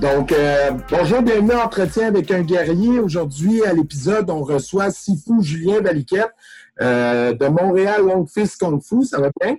[0.00, 2.98] Donc, euh, bonjour, bienvenue à Entretien avec un guerrier.
[2.98, 6.34] Aujourd'hui, à l'épisode, on reçoit Sifu Julien Valiquette
[6.82, 9.04] euh, de Montréal Long Fist Kung Fu.
[9.04, 9.56] Ça va bien?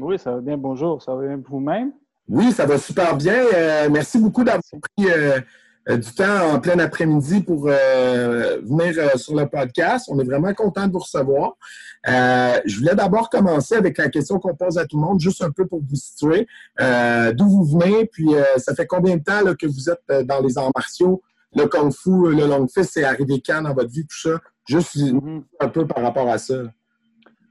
[0.00, 0.56] Oui, ça va bien.
[0.56, 1.00] Bonjour.
[1.00, 1.92] Ça va bien vous-même?
[2.28, 3.44] Oui, ça va super bien.
[3.54, 5.40] Euh, merci beaucoup d'avoir pris euh,
[5.88, 10.06] du temps en plein après-midi pour euh, venir euh, sur le podcast.
[10.10, 11.52] On est vraiment content de vous recevoir.
[12.08, 15.42] Euh, je voulais d'abord commencer avec la question qu'on pose à tout le monde, juste
[15.42, 16.46] un peu pour vous situer.
[16.80, 20.02] Euh, D'où vous venez, puis euh, ça fait combien de temps là, que vous êtes
[20.10, 21.22] euh, dans les arts martiaux,
[21.54, 24.40] le kung fu, euh, le long fist, c'est arrivé quand dans votre vie, tout ça?
[24.68, 25.44] Juste Mhm.
[25.60, 26.54] un peu par rapport à ça.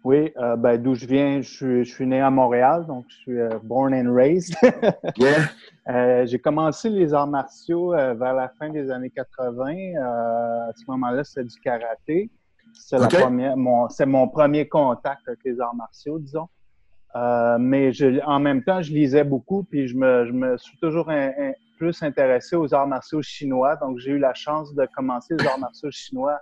[0.06, 3.16] Oui, euh, ben, d'où je viens, je suis, je suis né à Montréal, donc je
[3.16, 4.56] suis euh, born and raised.
[5.18, 5.50] Yeah.
[5.90, 9.66] Euh, j'ai commencé les arts martiaux vers la fin des années 80.
[9.74, 12.30] Euh, à ce moment-là, c'était du karaté.
[12.74, 13.16] C'est la Ok.
[13.20, 16.48] première- mon, c'est mon premier contact avec les arts martiaux, disons.
[17.60, 21.10] Mais je, en même temps, je lisais beaucoup, puis je me, je me suis toujours
[21.10, 23.76] un- un- plus intéressé aux arts martiaux chinois.
[23.78, 26.40] Donc, j'ai eu la chance de commencer les arts martiaux chinois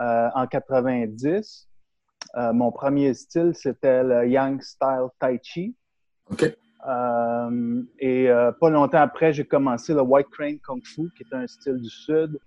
[0.00, 1.68] euh, en 90.
[2.36, 5.74] Euh, mon premier style, c'était le Yang Style Tai Chi.
[6.30, 6.56] OK.
[6.88, 11.34] Euh, et euh, pas longtemps après, j'ai commencé le White Crane Kung Fu, qui est
[11.36, 12.38] un style du Sud.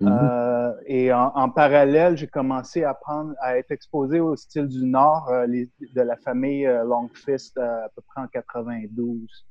[0.00, 0.74] Mhm.
[0.86, 5.30] Et en, en parallèle, j'ai commencé à apprendre à être exposé au style du Nord
[5.46, 9.46] les- de la famille Long Fist à peu près en 92.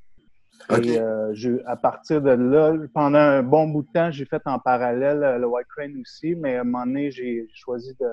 [0.69, 0.85] OK.
[0.85, 0.99] Et
[1.33, 5.39] je- à partir de là, pendant un bon bout de temps, j'ai fait en parallèle
[5.39, 8.07] le White Crane aussi, mais à un moment donné, j'ai choisi de.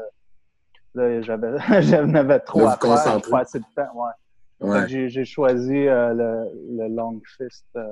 [0.95, 1.49] Là, J'avais
[1.83, 3.31] j'en avais trop à faire, concentrer.
[3.31, 4.07] pas assez de temps.
[4.61, 4.89] Ouais.
[4.89, 7.65] J'ai choisi euh, le, le Long Fist.
[7.77, 7.85] euh,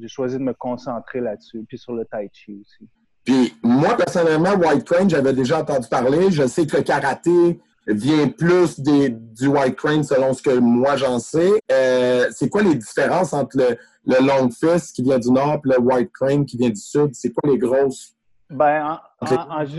[0.00, 2.88] j'ai choisi de me concentrer là-dessus, puis sur le Tai Chi aussi.
[3.24, 6.30] Puis moi, personnellement, White Crane, j'avais déjà entendu parler.
[6.30, 10.96] Je sais que le karaté vient plus des, du White Crane selon ce que moi
[10.96, 11.50] j'en sais.
[11.72, 13.76] Euh, c'est quoi les différences entre le,
[14.06, 17.10] le Long Fist qui vient du Nord et le White Crane qui vient du Sud?
[17.14, 18.14] C'est quoi les grosses?
[18.50, 19.00] Ben,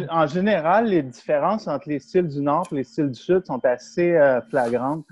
[0.09, 3.63] en, général, les différences entre les styles du Nord et les styles du Sud sont
[3.65, 5.05] assez euh, flagrantes.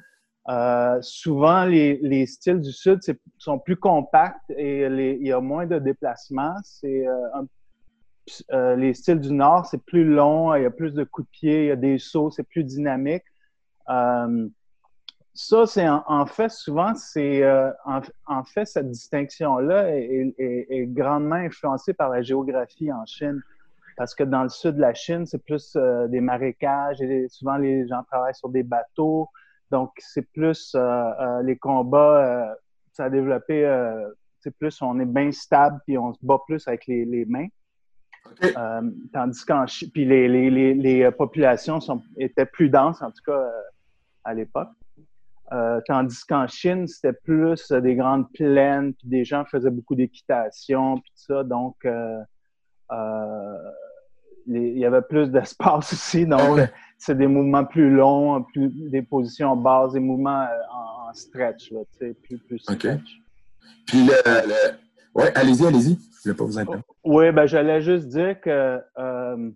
[0.49, 2.99] Euh, souvent, les, les styles du Sud
[3.37, 6.55] sont plus compacts et les- il y a moins de déplacements.
[6.63, 7.05] C'est
[8.51, 11.31] euh, les styles du Nord, c'est plus long, il y a plus de coups de
[11.31, 13.23] pied, il y a des sauts, c'est plus dynamique.
[15.35, 17.43] Ça, c'est en, en fait souvent, c'est
[17.85, 23.41] en, en fait cette distinction-là est, est- est grandement influencée par la géographie en Chine.
[23.97, 27.57] Parce que dans le sud de la Chine, c'est plus euh, des marécages et souvent
[27.57, 29.29] les gens travaillent sur des bateaux.
[29.71, 32.55] Donc, c'est plus euh, euh, les combats,
[32.91, 33.65] ça a développé,
[34.39, 37.47] c'est plus on est bien stable puis on se bat plus avec les, les mains.
[39.13, 43.49] Tandis qu'en Chi- puis les, les, les, populations sont, étaient plus denses, en tout cas
[44.23, 44.69] à l'époque.
[45.51, 49.93] Euh, tandis qu'en Chine, c'était plus euh, des grandes plaines, puis des gens faisaient beaucoup
[49.93, 51.43] d'équitation, puis tout ça.
[51.43, 52.19] Donc, euh,
[54.47, 56.25] il y avait plus d'espace aussi.
[56.25, 56.59] Donc,
[56.97, 61.71] c'est des mouvements plus longs, plus, des positions basses, des mouvements euh, en, en stretch,
[61.71, 62.65] là, plus, plus.
[63.85, 64.47] Puis le.
[64.47, 64.83] le...
[65.13, 65.99] Ouais, allez-y, allez-y.
[66.23, 66.95] Je ne vais pas vous interrompre.
[67.03, 69.51] Oui, ben j'allais juste dire que euh,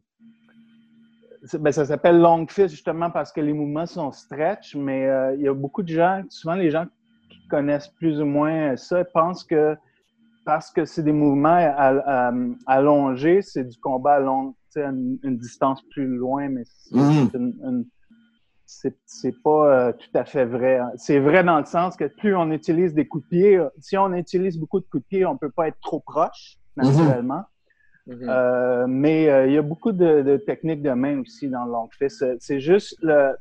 [1.54, 5.42] ben, ça s'appelle long fist justement parce que les mouvements sont stretch, mais euh, il
[5.42, 6.86] y a beaucoup de gens, souvent les gens
[7.30, 9.76] qui connaissent plus ou moins ça pensent que
[10.48, 12.34] parce que c'est des mouvements à- à-
[12.68, 16.96] allongés, c'est du combat à long, tu sais, une, une distance plus loin, mais c'est
[17.38, 17.86] une- une-
[18.66, 20.78] c'est c'est pas euh, tout à fait vrai.
[20.78, 20.92] hein.
[20.96, 24.14] C'est vrai dans le sens que plus on utilise des coups de pied, si on
[24.14, 27.44] utilise beaucoup de coups de pied, on peut pas être trop proche, naturellement.
[28.30, 31.72] Euh, mais euh, il y a beaucoup de, de techniques de main aussi dans le
[31.74, 32.24] long fist.
[32.40, 33.36] C'est juste la-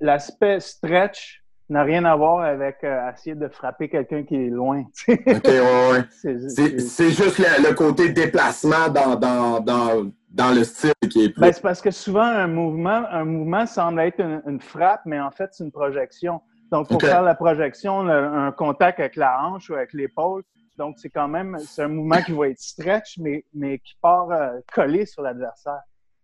[0.00, 1.41] l'aspect stretch
[1.72, 4.84] n'a rien à voir avec euh, essayer de frapper quelqu'un qui est loin.
[5.08, 6.04] OK, ouais.
[6.10, 11.40] C'est- juste le, le côté déplacement dans, dans, dans, dans le style qui est plus.
[11.40, 15.20] Ben, c'est parce que souvent, un mouvement, un mouvement semble être une, une frappe, mais
[15.20, 16.40] en fait, c'est une projection.
[16.70, 20.42] Donc, pour faire la projection, le- un contact avec la hanche ou avec l'épaule,
[20.78, 24.58] donc c'est quand même un mouvement qui va être stretch, mais, mais qui part euh,
[24.74, 25.80] collé sur l'adversaire.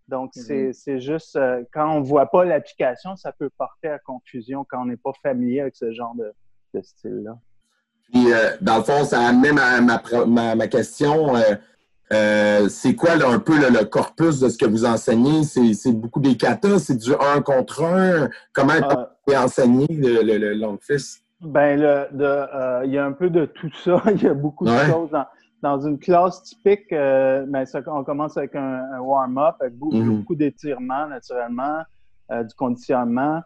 [0.09, 3.99] Donc, c'est c'est juste, euh, quand on ne voit pas l'application, ça peut porter à
[3.99, 6.33] confusion quand on n'est pas familier avec ce genre de,
[6.75, 7.39] de style-là.
[8.11, 11.37] Puis, euh, dans le fond, ça amène ma, ma, ma, ma question.
[11.37, 11.55] euh,
[12.13, 15.45] Euh, c'est quoi un peu le, corpus de ce que vous enseignez?
[15.45, 18.31] C'est beaucoup des katas, c'est du un contre un?
[18.53, 21.23] Comment euh, vous enseigner le, le, long fist?
[21.41, 24.03] Ben, euh, il y a un peu de tout ça.
[24.15, 25.11] il y a beaucoup de choses.
[25.11, 25.27] Dans,
[25.63, 30.19] une classe typique, ben, on commence avec un, warm-up, avec beaucoup, mhm.
[30.19, 31.83] beaucoup d'étirements, naturellement,
[32.31, 33.43] du conditionnement.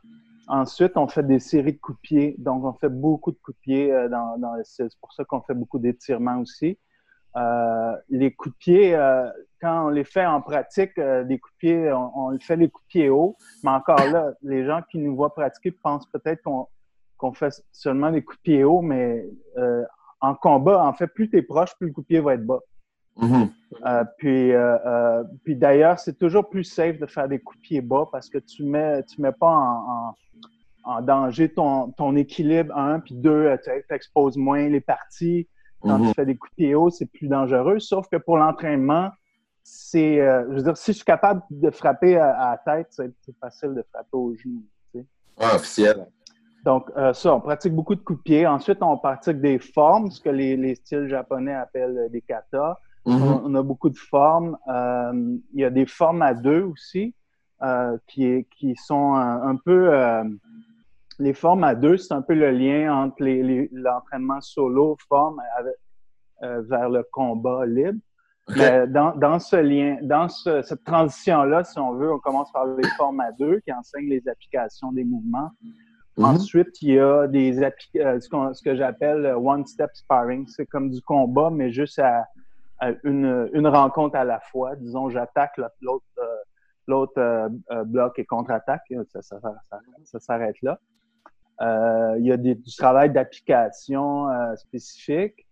[0.48, 2.34] Ensuite, on fait des séries de coups de pied.
[2.38, 4.54] Donc, on fait beaucoup de coups de pied dans, dans.
[4.64, 6.76] C'est pour ça qu'on fait beaucoup d'étirements aussi.
[7.36, 9.30] Euh, les coups de pied, euh,
[9.60, 12.84] quand on les fait en pratique, euh, des coups de pied, on, fait les coups
[12.84, 17.32] de pied hauts, mais encore là, les gens qui nous voient pratiquer pensent peut-être qu'on
[17.32, 19.26] fait seulement des coups de pied hauts, mais
[20.22, 22.46] en combat, en fait, plus tu es proche, plus le coup de pied va être
[22.46, 22.60] bas.
[23.18, 24.06] Mm-hmm.
[24.16, 24.52] puis
[25.44, 28.38] puis d'ailleurs, c'est toujours plus safe de faire des coups de pied bas parce que
[28.38, 30.14] tu mets, tu mets pas en,
[30.84, 35.46] en, danger ton, ton équilibre, un, puis deux, tu exposes moins les parties.
[35.82, 36.14] Quand tu mhm.
[36.14, 37.80] fais des coups de pied hauts, c'est plus dangereux.
[37.80, 39.10] Sauf que pour l'entraînement,
[39.64, 40.20] c'est.
[40.20, 43.74] Euh, je veux dire, si je suis capable de frapper à, la tête, c'est facile
[43.74, 44.64] de frapper au genou.
[45.38, 46.06] Ah, officiel.
[46.64, 48.46] Donc, euh, ça, on pratique beaucoup de coups de pied.
[48.46, 52.78] Ensuite, on pratique des formes, ce que les, styles japonais appellent des katas.
[53.04, 53.40] Mhm.
[53.44, 54.56] on, a beaucoup de formes.
[54.68, 57.14] Euh, il y a des formes à deux aussi,
[58.08, 59.90] qui, qui sont un peu
[61.22, 63.22] les formes à deux, c'est un peu le lien entre
[63.72, 65.40] l'entraînement solo, forme
[66.42, 68.00] euh, vers le combat libre.
[68.56, 73.20] Mais dans, ce lien, dans cette transition-là, si on veut, on commence par les formes
[73.20, 75.52] à deux qui enseignent les applications des mouvements.
[76.16, 76.24] Mhm.
[76.24, 77.70] Ensuite, il y a des euh,
[78.20, 80.46] ce, que j'appelle one-step sparring.
[80.46, 82.26] C'est comme du combat, mais juste à,
[83.04, 84.76] une, rencontre à la fois.
[84.76, 88.82] Disons, j'attaque l'autre euh, bloc et contre-attaque.
[89.12, 90.78] ça s'arrête là.
[91.60, 95.46] Euh, il y a du travail d'application euh, spécifique.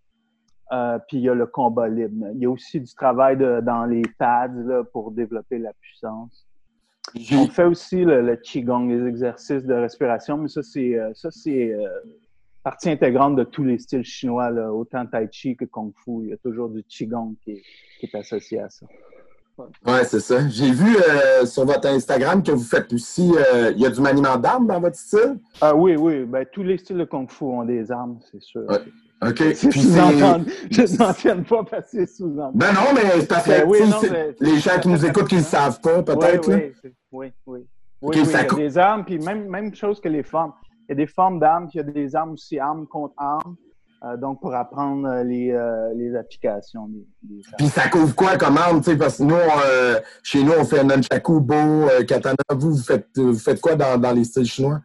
[0.72, 2.28] Euh, puis il y a le combat libre.
[2.34, 6.46] Il y a aussi du travail dans les pads pour développer la puissance.
[7.32, 11.74] On fait aussi le, qigong, les exercices de respiration, mais ça c'est ça c'est
[12.62, 16.24] partie intégrante de tous les styles chinois, autant tai chi que kung fu.
[16.24, 17.62] Il y a toujours du qigong qui
[18.02, 18.86] est associé à ça.
[19.86, 20.48] Oui, c'est ça.
[20.48, 23.32] J'ai vu euh, sur votre Instagram que vous faites aussi.
[23.36, 25.38] Euh, il y a du maniement d'armes dans votre style?
[25.60, 26.24] Ah oui, oui.
[26.24, 28.66] Ben, tous les styles de Kung Fu ont des armes, c'est sûr.
[29.22, 29.38] OK.
[29.38, 32.58] je n'en pas parce que sous-entendu.
[32.58, 35.80] Ben non, mais c'est parce que ben les gens qui nous écoutent qui ne savent
[35.80, 36.48] pas, peut-être.
[36.48, 36.72] Oui,
[37.12, 37.66] oui, oui.
[38.00, 38.16] oui.
[38.16, 40.52] il y a des armes, puis même, même chose que les formes.
[40.88, 43.14] Il y a des formes d'armes, puis il y a des armes aussi, armes contre
[43.18, 43.56] armes.
[44.02, 46.88] Euh, donc, pour apprendre euh, les, euh, les applications.
[47.58, 48.80] Puis ça couvre quoi comme arme?
[48.98, 49.36] Parce que nous,
[50.22, 52.36] chez nous, on fait nunchaku, bo, katana.
[52.50, 54.80] Vous, vous faites, vous faites quoi dans, dans les styles chinois?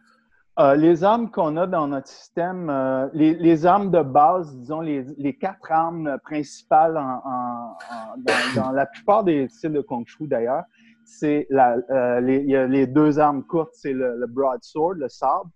[0.76, 2.72] Les armes qu'on a dans notre système,
[3.12, 7.76] les, les, armes de base, disons les, les quatre armes principales en,
[8.16, 10.64] dans, dans, la plupart des styles de Kung Fu d'ailleurs,
[11.04, 15.50] c'est les, y a les deux armes courtes, c'est le, le broadsword, le sabre,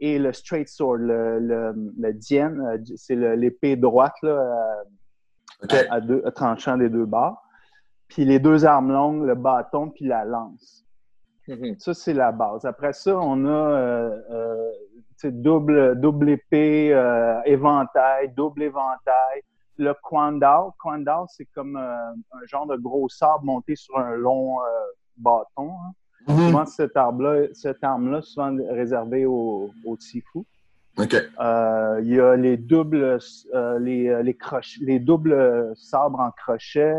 [0.00, 4.84] et le straight sword, le, le, le dien, euh, c'est l'épée droite là,
[5.90, 7.42] à, deux, tranchant des deux bords.
[8.08, 10.84] Puis les deux armes longues, le bâton puis la lance.
[11.48, 11.78] Mm-hmm.
[11.78, 12.64] Ça, c'est la base.
[12.64, 16.88] Après ça, on a euh, euh, double, double épée,
[17.46, 19.42] éventail, double éventail.
[19.76, 24.58] Le Kwandao, Kwandao, c'est comme un genre de gros sabre monté sur un long
[25.16, 25.70] bâton.
[25.70, 25.92] Hein.
[26.28, 26.46] Mhm.
[26.48, 30.44] Souvent, cette arme-là, cette arme-là, souvent réservée aux, au Tifu.
[31.40, 33.18] Euh, il y a les doubles,
[33.54, 34.36] euh, les, euh, les,
[34.80, 36.96] les doubles sabres en crochet,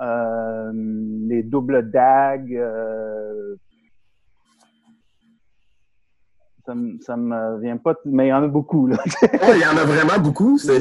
[0.00, 2.62] les doubles dagues.
[6.66, 8.86] ça, ne me vient pas, mais il y en a beaucoup.
[8.88, 8.98] Là.
[9.54, 10.58] il y en a vraiment beaucoup.
[10.58, 10.76] C'est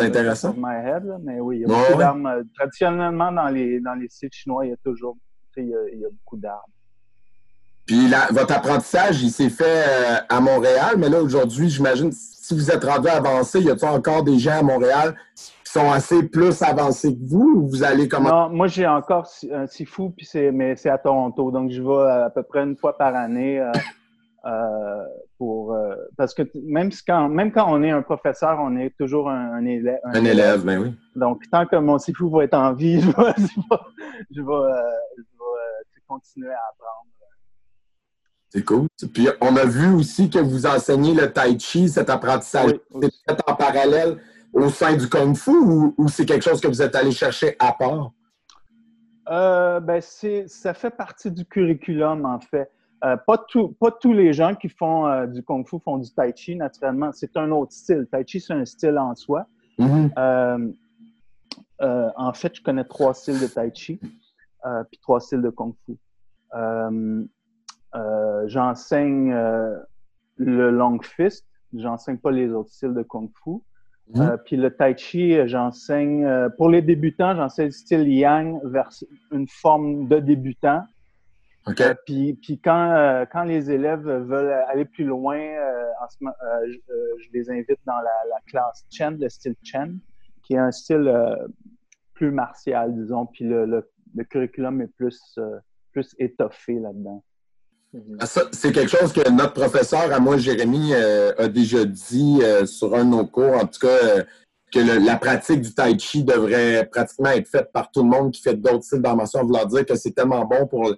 [0.00, 0.54] intéressant.
[0.56, 2.42] My head, mais oui, il y a beaucoup d'armes.
[2.54, 5.16] Traditionnellement, dans les, dans les sites chinois, il y a toujours
[5.62, 6.60] il y a, beaucoup d'armes.
[7.86, 12.70] Puis votre apprentissage, il s'est fait euh, à Montréal, mais là, aujourd'hui, j'imagine, si vous
[12.70, 15.16] êtes rendu avancé, y a-t-il encore des gens à Montréal
[15.66, 18.48] qui sont assez plus avancés que vous ou vous allez comment?
[18.48, 21.50] Non, moi, j'ai encore un Sifu, puis mais c'est à Toronto.
[21.50, 23.58] Donc, je vais à peu près une fois par année.
[23.58, 23.72] Euh,
[24.44, 25.04] euh,
[25.38, 25.76] pour
[26.16, 29.98] parce que même quand même quand on est un professeur, on est toujours un, élève.
[30.04, 30.94] Un, élève, ben oui.
[31.16, 33.34] Donc tant que mon Sifu va être en vie, je vais,
[34.30, 34.82] je vais,
[36.06, 37.10] continuer à apprendre.
[38.50, 38.86] C'est cool.
[39.12, 42.70] Puis on a vu aussi que vous enseignez le tai chi, cet apprentissage.
[42.70, 44.18] C'est peut-être en parallèle
[44.56, 47.72] au sein du Kung Fu ou, c'est quelque chose que vous êtes allé chercher à
[47.72, 48.12] part?
[49.28, 52.70] Euh, ben ça fait partie du curriculum, en fait.
[53.04, 53.44] Euh, pas,
[53.78, 57.12] pas tous les gens qui font euh, du Kung Fu font du Tai Chi, naturellement.
[57.12, 58.06] C'est un autre style.
[58.10, 59.46] Tai Chi, c'est un style en soi.
[59.78, 60.72] Mm-hmm.
[62.16, 65.98] en fait, je connais trois styles de Tai Chi, puis trois styles de Kung Fu.
[68.46, 69.34] j'enseigne
[70.38, 73.60] le Long Fist, j'enseigne pas les autres styles de Kung Fu.
[74.14, 74.38] Mhm.
[74.44, 78.90] puis le Tai Chi, j'enseigne, pour les débutants, j'enseigne le style Yang vers
[79.32, 80.84] une forme de débutant.
[81.68, 81.94] Okay.
[82.06, 85.36] puis, puis quand, quand les élèves veulent aller plus loin,
[86.00, 86.16] en ce,
[86.68, 86.78] je,
[87.24, 89.98] je, les invite dans la, la, classe Chen, le style Chen
[90.46, 91.48] qui est un style euh,
[92.14, 95.58] plus martial, disons, puis le, le, curriculum est plus, euh,
[95.92, 97.22] plus étoffé là-dedans.
[98.20, 102.94] Ah, c'est quelque chose que notre professeur, à moi, Jérémy, euh, a déjà dit sur
[102.94, 104.24] un de nos cours, en tout cas,
[104.72, 108.42] que la pratique du tai chi devrait pratiquement être faite par tout le monde qui
[108.42, 110.92] fait d'autres styles d'armation, vouloir dire que c'est tellement bon pour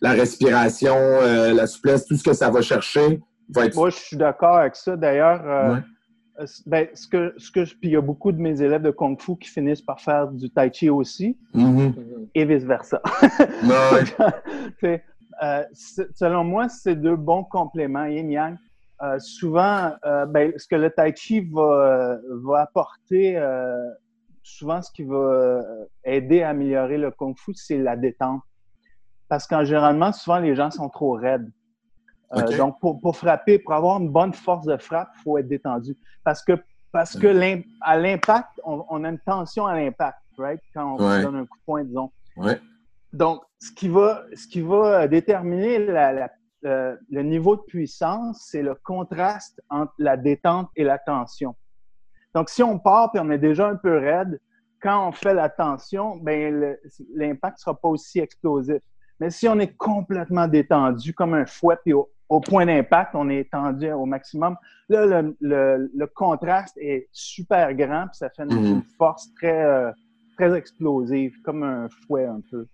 [0.00, 3.20] la respiration, la souplesse, tout ce que ça va chercher.
[3.48, 3.74] Va être...
[3.74, 4.96] Moi, je suis d'accord avec ça.
[4.96, 8.82] D'ailleurs, euh, ben, ce que, ce que, puis il y a beaucoup de mes élèves
[8.82, 11.92] de Kung Fu qui finissent par faire du Tai Chi aussi, mm-hmm.
[12.34, 13.00] et vice-versa.
[15.42, 15.64] euh,
[16.14, 18.56] selon moi, c'est deux bons compléments, yin-yang.
[19.02, 23.40] Euh, souvent, euh, ben, ce que le Tai Chi va, va apporter,
[24.42, 25.60] souvent ce qui va
[26.04, 28.42] aider à améliorer le Kung Fu, c'est la détente.
[29.28, 31.50] Parce qu'en généralement, souvent, les gens sont trop raides.
[32.58, 35.96] Donc, pour, pour, frapper, pour avoir une bonne force de frappe, il faut être détendu.
[36.24, 36.52] Parce que,
[36.90, 40.60] parce que à l'impact, on, a une tension à l'impact, right?
[40.72, 42.10] Quand on donne un coup de poing, disons.
[43.14, 46.28] Donc, ce qui va, ce qui va déterminer la,
[46.64, 51.54] euh, le niveau de puissance, c'est le contraste entre la détente et la tension.
[52.34, 54.40] Donc, si on part et on est déjà un peu raide,
[54.82, 56.76] quand on fait la tension, ben,
[57.14, 58.82] l'impact ne sera pas aussi explosif.
[59.20, 63.28] Mais si on est complètement détendu comme un fouet, puis au, au point d'impact, on
[63.28, 64.56] est tendu au maximum.
[64.88, 68.82] Là, le, le, le, contraste est super grand, puis ça fait une, mhm.
[68.98, 69.92] force très, euh,
[70.36, 72.66] très explosive, comme un fouet un peu.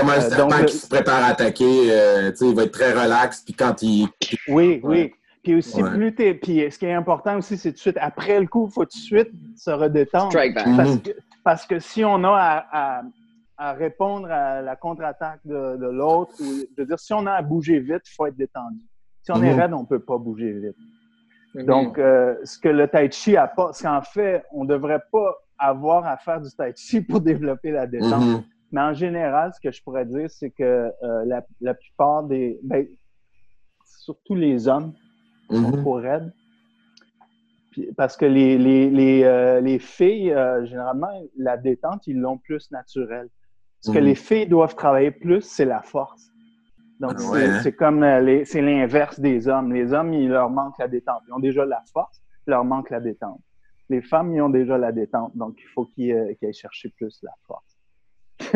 [0.00, 3.42] Comme un euh, serpent qui se prépare à attaquer, euh, il va être très relax,
[3.42, 4.08] puis quand il...
[4.48, 5.12] Oui, oui.
[5.42, 6.34] Puis aussi, plus t'es...
[6.34, 8.84] Puis ce qui est important aussi, c'est tout de suite, après le coup, il faut
[8.84, 10.32] tout de suite se redétendre.
[10.54, 11.02] Parce, mhm.
[11.02, 11.10] que,
[11.44, 13.02] parce que si on a à, à
[13.58, 16.32] à répondre à la contre-attaque de, de l'autre.
[16.38, 18.80] Je veux dire, si on a à bouger vite, il faut être détendu.
[19.22, 19.60] Si on est mhm.
[19.60, 20.76] raide, on ne peut pas bouger vite.
[21.54, 21.64] Mhm.
[21.64, 25.34] Donc, euh, ce que le tai chi a pas, qu'en fait, on ne devrait pas
[25.58, 28.44] avoir à faire du tai chi pour développer la détente.
[28.72, 32.58] Mais en général, ce que je pourrais dire, c'est que euh, la, la, plupart des,
[32.62, 32.86] ben,
[33.84, 34.92] surtout les hommes,
[35.50, 36.32] sont trop raides.
[37.96, 43.28] parce que les, les, les, euh, les filles, généralement, la détente, ils l'ont plus naturelle.
[43.80, 46.32] Ce que les filles doivent travailler plus, c'est la force.
[47.00, 47.60] Donc, ah hein?
[47.62, 49.72] c'est comme euh, c'est l'inverse des hommes.
[49.72, 51.22] Les hommes, il leur manque la détente.
[51.28, 53.40] Ils ont déjà la force, il leur manque la détente.
[53.88, 55.36] Les femmes, ils ont déjà la détente.
[55.36, 57.75] Donc, il faut qu'ils euh, aillent chercher plus la force.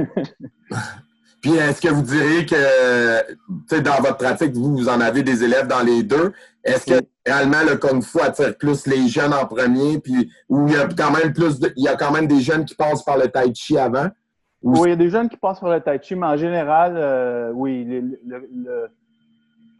[1.42, 5.66] Puis, est-ce que vous diriez que, dans votre pratique, vous, vous en avez des élèves
[5.66, 6.32] dans les deux?
[6.62, 10.74] Est-ce que réellement le Kung Fu attire plus les jeunes en premier, puis où il
[10.74, 13.16] y a quand même plus il y a quand même des jeunes qui passent par
[13.16, 14.10] le Tai Chi avant?
[14.62, 16.94] Oui, il y a des jeunes qui passent par le tai chi, mais en général,
[16.96, 18.90] euh, oui, le,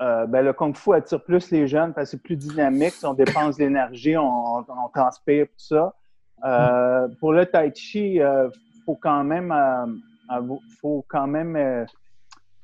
[0.01, 3.13] euh, ben, le kung fu attire plus les jeunes parce que c'est plus dynamique, on
[3.13, 5.95] dépense de l'énergie, on, on, transpire, tout ça.
[6.45, 8.21] Euh, pour le tai chi,
[8.91, 9.55] faut quand même,
[10.81, 11.87] faut quand même,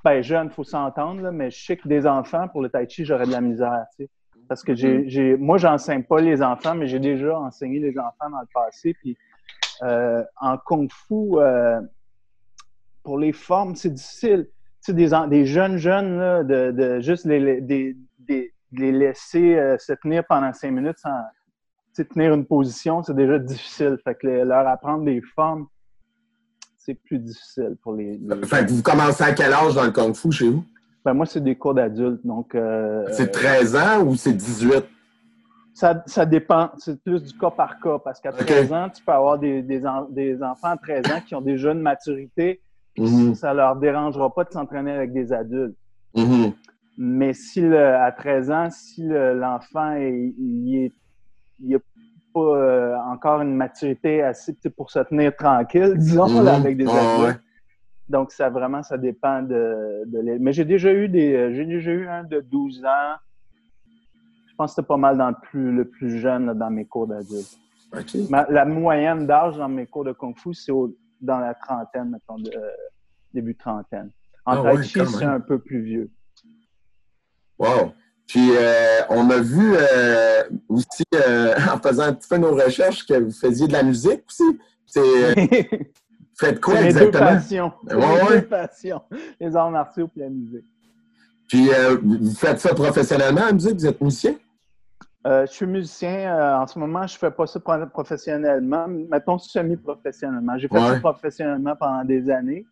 [0.04, 3.04] ben, jeune, il faut s'entendre, mais je sais que des enfants, pour le tai chi,
[3.04, 4.10] j'aurais de la misère, tu sais.
[4.48, 8.30] Parce que j'ai, j'ai moi, j'enseigne pas les enfants, mais j'ai déjà enseigné les enfants
[8.30, 8.94] dans le passé.
[8.94, 9.16] Puis
[9.80, 11.36] en kung fu,
[13.02, 14.48] pour les formes, c'est difficile.
[14.84, 19.56] Tu sais, des, des jeunes jeunes, là, de, de, juste les, des, des, les laisser
[19.56, 23.98] euh, se tenir pendant cinq minutes sans tenir une position, c'est déjà difficile.
[24.04, 25.66] Fait que leur apprendre des formes,
[26.86, 30.14] c'est plus difficile pour les, Fait que vous commencez à quel âge dans le Kung
[30.14, 30.64] Fu chez vous?
[31.04, 32.24] Ben, moi, c'est des cours d'adultes.
[32.24, 34.84] Donc, euh, c'est 13 ans ou c'est 18?
[35.74, 36.70] Ça, ça dépend.
[36.78, 37.98] C'est plus du cas par cas.
[37.98, 41.34] Parce qu'à 13 ans, tu peux avoir des, des, des enfants à 13 ans qui
[41.34, 42.60] ont des jeunes maturités
[42.98, 43.34] Mm-hmm.
[43.34, 45.76] Ça leur dérangera pas de s'entraîner avec des adultes.
[46.14, 46.52] Mm-hmm.
[46.98, 50.90] Mais si à 13 ans, si l'enfant il
[51.60, 51.78] n'a
[52.36, 56.48] pas euh, encore une maturité assez pour se tenir tranquille, disons, mm-hmm.
[56.48, 57.40] avec des adultes.
[58.08, 61.54] Donc, ça vraiment, ça dépend de, de Mais j'ai déjà eu des.
[61.54, 63.16] J'ai déjà eu un de 12 ans.
[64.48, 67.06] Je pense que c'était pas mal dans le plus, le plus jeune dans mes cours
[67.06, 67.58] d'adultes.
[68.30, 70.72] La moyenne d'âge dans mes cours de Kung Fu, c'est
[71.20, 72.70] dans la trentaine, mettons, de, euh,
[73.32, 74.10] début trentaine.
[74.44, 76.10] En ah, Tai Chi, c'est un peu plus vieux.
[77.58, 77.92] Wow!
[78.26, 83.14] Puis, euh, on a vu euh, aussi, en faisant un petit peu nos recherches, que
[83.14, 84.58] vous faisiez de la musique aussi.
[86.38, 87.26] Faites quoi C'est mes deux exactement?
[87.26, 87.72] passions.
[87.88, 88.40] C'est Ouais, mes ouais.
[88.40, 89.02] deux passions.
[89.40, 90.64] Les arts martiaux et la musique.
[91.48, 93.74] Puis euh, vous faites ça professionnellement, la musique?
[93.76, 94.34] Vous êtes musicien?
[95.26, 96.36] Euh, je suis musicien.
[96.36, 98.86] euh, en ce moment, je fais pas ça pro- professionnellement.
[98.88, 100.58] Mettons semi-professionnellement.
[100.58, 100.94] J'ai fait Ouais.
[100.94, 102.66] ça professionnellement pendant des années.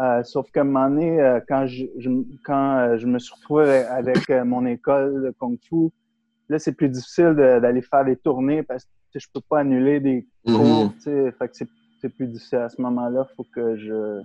[0.00, 2.10] Euh, sauf qu'à un moment donné, euh, quand, je, je-
[2.44, 5.90] quand euh, je me suis retrouvé avec mon école de Kung Fu,
[6.48, 10.26] là, c'est plus difficile d'aller faire des tournées parce que je peux pas annuler des
[10.46, 10.56] Mhm.
[10.56, 10.92] cours.
[11.04, 11.54] Fait que
[12.00, 13.26] c'est plus difficile à ce moment-là.
[13.30, 14.22] Il faut que je,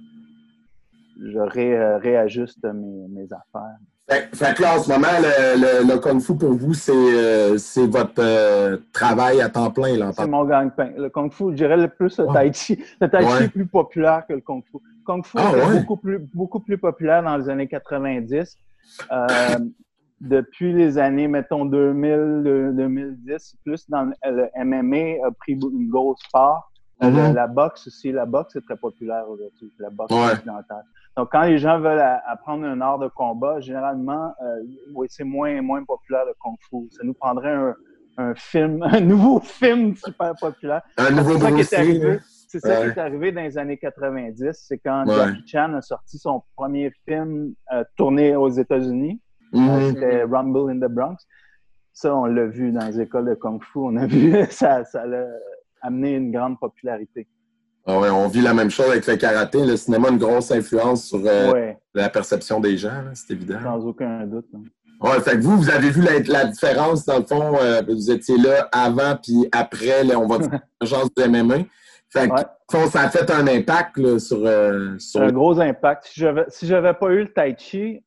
[1.21, 3.77] je ré- réajuste mes, mes affaires.
[4.09, 7.86] Fait, fait que là, en ce moment, le, le, le Kung Fu pour vous, c'est
[7.88, 10.12] votre travail à temps plein.
[10.13, 10.91] C'est mon gagne-pain.
[10.97, 12.33] Le Kung Fu, je dirais le plus le.
[12.33, 12.81] Tai Chi.
[13.01, 13.43] Le Tai Chi Ouais.
[13.45, 14.77] est plus populaire que le Kung Fu.
[15.07, 15.79] Kung Fu Ah, était ouais?
[15.79, 18.55] beaucoup, plus, beaucoup plus populaire dans les années 90.
[19.11, 19.27] Euh,
[20.21, 26.21] depuis les années, mettons, 2000, de- 2010, plus dans le, MMA a pris une grosse
[26.33, 26.71] part.
[26.99, 30.31] Le- la boxe aussi, la boxe est très populaire aujourd'hui, la boxe Ouais.
[30.33, 30.83] occidentale.
[31.15, 34.61] Donc, quand les gens veulent apprendre un art de combat, généralement, euh,
[34.95, 36.87] oui, c'est moins, moins populaire le Kung Fu.
[36.91, 37.75] Ça nous prendrait un,
[38.17, 40.81] un film, un nouveau film super populaire.
[40.97, 41.37] Un nouveau
[42.47, 43.27] C'est ça qui est arrivé.
[43.27, 44.51] qui est dans les années 90.
[44.53, 45.15] C'est quand Ouais.
[45.15, 49.19] Jackie Chan a sorti son premier film euh, tourné aux États-Unis.
[49.53, 49.93] Euh, Mhm.
[49.93, 51.17] C'était Rumble in the Bronx.
[51.93, 53.79] Ça, on l'a vu dans les écoles de Kung Fu.
[53.79, 57.27] On a vu ça, ça a amené une grande popularité.
[57.85, 59.65] Ah ouais, on vit la même chose avec le karaté.
[59.65, 63.59] Le cinéma a une grosse influence sur euh, ouais, la perception des gens, c'est évident.
[63.63, 64.45] sans aucun doute.
[64.53, 64.61] hein.
[64.99, 68.11] Ouais, fait que vous, vous avez vu la, la différence, dans le fond, euh, vous
[68.11, 70.49] étiez là avant puis après, là, on va dire,
[70.81, 71.63] l'émergence du MMA.
[72.09, 72.41] Fait que, Ouais.
[72.41, 75.21] au fond, ça a fait un impact là, sur, euh, sur...
[75.21, 76.05] un gros impact.
[76.05, 78.01] Si j'avais si j'avais pas eu le Tai Chi,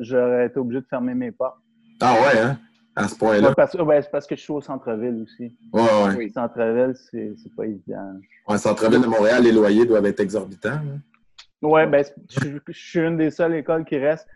[0.00, 1.58] j'aurais été obligé de fermer mes portes.
[2.00, 2.58] Ah ouais, hein?
[2.96, 3.48] À ce point-là?
[3.48, 5.56] Ouais, parce, ouais, c'est parce que je suis au centre-ville aussi.
[5.72, 6.14] Ouais, ouais.
[6.16, 6.30] Oui.
[6.32, 8.14] Centre-ville, c'est pas évident.
[8.48, 10.70] Ouais, centre-ville de Montréal, les loyers doivent être exorbitants.
[10.70, 10.98] hein.
[11.62, 14.26] Ouais, ben, je, je suis une des seules écoles qui reste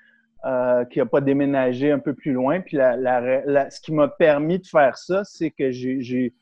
[0.46, 2.60] euh, qui n'a pas déménagé un peu plus loin.
[2.60, 6.32] Puis la, la- la- ce qui m'a permis de faire ça, c'est que j'ai-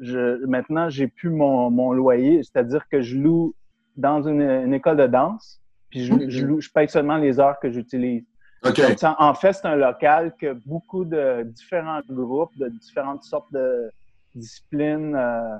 [0.00, 3.54] je, maintenant, j'ai plus mon, mon loyer, c'est-à-dire que je loue
[3.96, 7.58] dans une, une école de danse, puis je, je, loue, je paye seulement les heures
[7.60, 8.24] que j'utilise.
[9.18, 13.90] En fait, c'est un local que beaucoup de différents groupes, de différentes sortes de
[14.34, 15.56] disciplines, euh,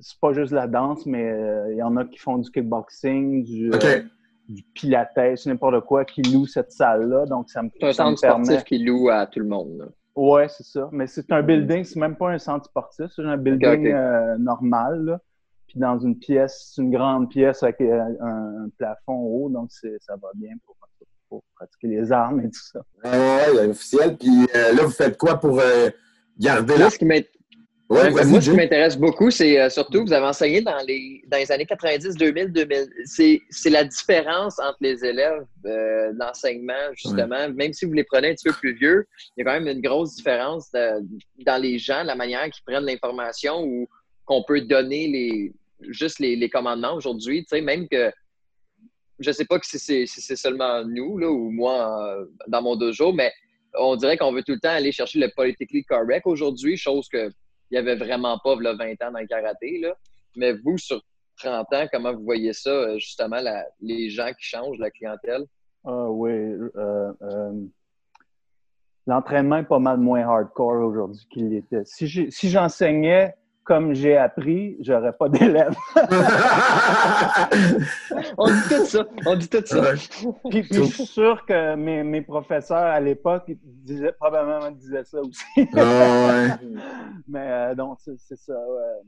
[0.00, 3.44] c'est pas juste la danse, mais euh, il y en a qui font du kickboxing,
[3.44, 4.02] du, euh,
[4.48, 5.16] du pilates,
[5.46, 7.26] n'importe quoi, qui louent cette salle-là.
[7.26, 8.64] Donc, ça me, C'est un ça me centre sportif permet.
[8.64, 9.90] qui loue à tout le monde.
[10.16, 10.88] Ouais, c'est ça.
[10.92, 15.04] Mais c'est un building, c'est même pas un centre sportif, c'est un building euh, normal.
[15.04, 15.20] là.
[15.68, 19.68] Puis dans une pièce, c'est une grande pièce avec euh, un, un plafond haut, donc
[19.70, 20.76] c'est- ça va bien pour,
[21.28, 22.80] pour pratiquer les armes et tout ça.
[23.04, 24.16] Ouais, officiel.
[24.16, 25.90] Puis euh, là, vous faites quoi pour euh,
[26.38, 26.84] garder la...
[26.84, 27.04] Là, ce qui
[27.88, 30.78] Ouais, Ouais, vas-y, moi, ce qui m'intéresse beaucoup, c'est euh, surtout, vous avez enseigné dans
[30.86, 32.88] les, dans les années 90, 2000, 2000.
[33.04, 37.48] C'est la différence entre les élèves euh, d'enseignement, justement.
[37.50, 39.72] Même si vous les prenez un petit peu plus vieux, il y a quand même
[39.76, 41.00] une grosse différence de-
[41.44, 43.86] dans les gens, la manière qu'ils prennent l'information ou
[44.24, 45.52] qu'on peut donner les,
[45.92, 47.42] juste les, les commandements aujourd'hui.
[47.44, 48.10] Tu sais, même que
[49.20, 52.62] je sais pas que si c'est si c'est seulement nous là, ou moi euh, dans
[52.62, 53.32] mon dojo, mais
[53.78, 57.30] on dirait qu'on veut tout le temps aller chercher le politically correct aujourd'hui, chose que
[57.72, 59.78] n'y avait vraiment pas là, 20 ans dans le karaté.
[59.80, 59.94] Là.
[60.36, 61.00] Mais vous, sur
[61.38, 63.40] 30 ans, comment vous voyez ça, euh, justement,
[63.80, 65.44] les gens qui changent, la clientèle?
[65.84, 66.30] Ah oui.
[66.30, 67.52] euh, euh,
[69.06, 71.82] L'entraînement est pas mal moins hardcore aujourd'hui qu'il l'était.
[71.84, 73.34] Si j'enseignais
[73.66, 75.74] comme j'ai appris, j'aurais pas d'élèves.
[78.38, 79.06] On dit tout ça.
[79.26, 79.80] On dit tout ça.
[79.80, 79.94] Ouais.
[80.50, 85.18] puis, puis je suis sûr que mes, mes professeurs à l'époque disaient, probablement disaient ça
[85.20, 85.42] aussi.
[85.76, 86.48] Ah, ouais.
[87.28, 88.54] Mais euh, donc, c'est c'est ça.
[88.54, 89.02] ouais.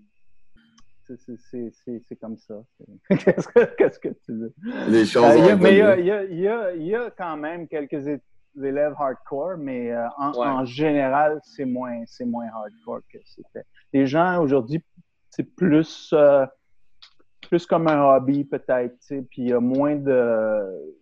[1.06, 2.54] C'est- c'est- c'est- C'est c'est comme ça.
[3.08, 4.52] Qu'est-ce que, qu'est-ce que tu veux?
[4.88, 6.38] Les choses Euh, il y a- ont mais il y a, il y a- il
[6.40, 8.20] y a- il y a quand même quelques é-
[8.62, 10.46] élèves hardcore, mais euh, en, Ouais.
[10.46, 13.64] en général, c'est moins, c'est moins hardcore que c'était.
[13.92, 14.82] Les gens aujourd'hui,
[15.30, 16.44] c'est plus, euh,
[17.48, 20.94] plus comme un hobby peut-être, puis il y a moins de,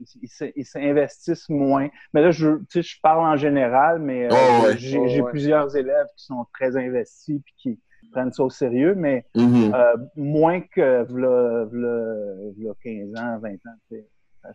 [0.55, 1.89] ils s'investissent moins.
[2.15, 4.77] Mais là, je, tu sais, je parle en général, mais euh, Oh, ouais.
[4.79, 5.31] j'ai Oh, ouais.
[5.31, 7.81] plusieurs élèves qui sont très investis puis qui
[8.13, 9.75] prennent ça au sérieux, mais Mhm.
[9.75, 13.77] euh, moins que v'là, v'là- v'là 15 ans, 20 ans.
[13.89, 14.07] tu sais.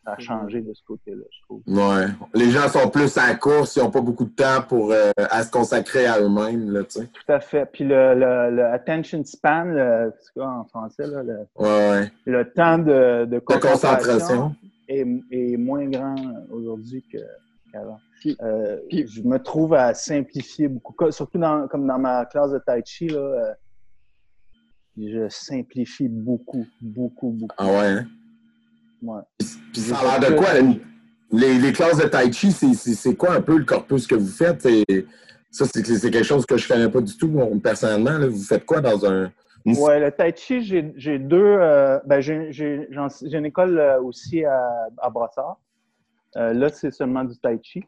[0.03, 1.61] Ça, a changé de ce côté-là, je trouve.
[1.67, 2.05] Ouais.
[2.33, 5.11] Les gens sont plus à la course, ils n'ont pas beaucoup de temps pour euh,
[5.17, 7.07] à se consacrer à eux-mêmes, là, tu sais.
[7.07, 7.65] Tout à fait.
[7.71, 13.25] Puis le, le, le attention span, le, en français, là, le, Ouais, le temps de,
[13.25, 14.55] de De concentration,
[14.87, 16.15] est, est moins grand
[16.51, 17.99] aujourd'hui qu'avant.
[18.19, 22.25] Puis- Euh, puis- je me trouve à simplifier beaucoup, Co- surtout dans, comme dans ma
[22.25, 23.07] classe de Tai Chi.
[23.07, 23.53] Là, euh,
[24.97, 27.55] je simplifie beaucoup, beaucoup, beaucoup.
[27.57, 28.07] Ah ouais, hein?
[29.01, 29.21] Ouais.
[29.39, 30.47] Puis ça a l'air de quoi?
[31.33, 34.67] Les, les classes de Tai Chi, c'est- quoi un peu le corpus que vous faites?
[35.49, 38.17] Ça, c'est quelque chose que je ne connais pas du tout, moi, personnellement.
[38.17, 38.27] là.
[38.27, 39.31] Vous faites quoi dans un.
[39.65, 40.61] une- Ouais, le Tai Chi,
[40.95, 41.37] j'ai deux.
[41.41, 42.87] euh, ben, j'ai
[43.31, 45.57] une école euh, aussi à, à Brossard.
[46.37, 47.83] Euh, là, c'est seulement du Tai Chi.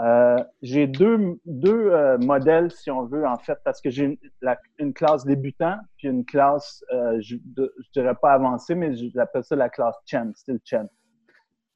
[0.00, 4.16] Euh, j'ai deux, deux euh, modèles, si on veut, en fait, parce que j'ai une,
[4.40, 9.44] la- une classe débutant, puis une classe, euh, je, je dirais pas avancée, mais j'appelle
[9.44, 10.88] ça la classe Chen, style Chen.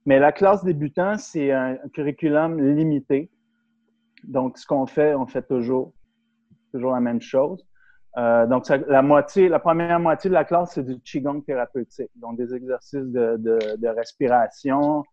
[0.07, 3.31] Mais la classe débutant, c'est un curriculum limité.
[4.25, 5.93] Donc, ce qu'on fait, on fait toujours,
[6.73, 7.67] toujours la même chose.
[8.17, 12.11] Donc, la moitié, la première moitié de la classe, c'est du Qigong thérapeutique.
[12.15, 15.05] Donc, des exercices de, de- respiration,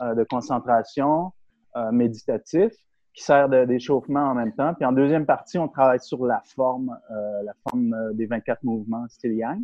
[0.00, 1.32] de concentration,
[1.76, 2.72] euh, méditatif,
[3.12, 4.74] qui sert de- d'échauffement en même temps.
[4.74, 8.62] Puis en deuxième partie, on travaille sur la forme, euh, la forme euh, des 24
[8.64, 9.62] mouvements style Yang.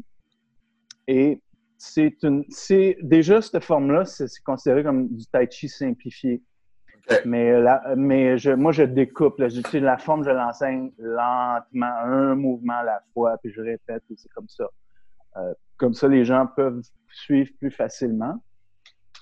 [1.09, 1.43] Et
[1.79, 6.43] c'est une, c'est déjà cette forme-là, c'est c'est considéré comme du Tai Chi simplifié.
[7.25, 7.53] Mais,
[7.97, 9.39] mais je, moi, je découpe.
[9.39, 14.03] Là, je, la forme, je l'enseigne lentement, un mouvement à la fois, puis je répète,
[14.11, 14.69] et c'est comme ça.
[15.37, 18.41] Euh, comme ça, les gens peuvent suivre plus facilement.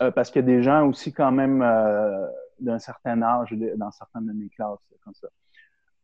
[0.03, 2.27] Euh, parce qu'il y a des gens aussi quand même euh,
[2.61, 5.29] d'un certain âge dans certaines de mes classes, comme ça.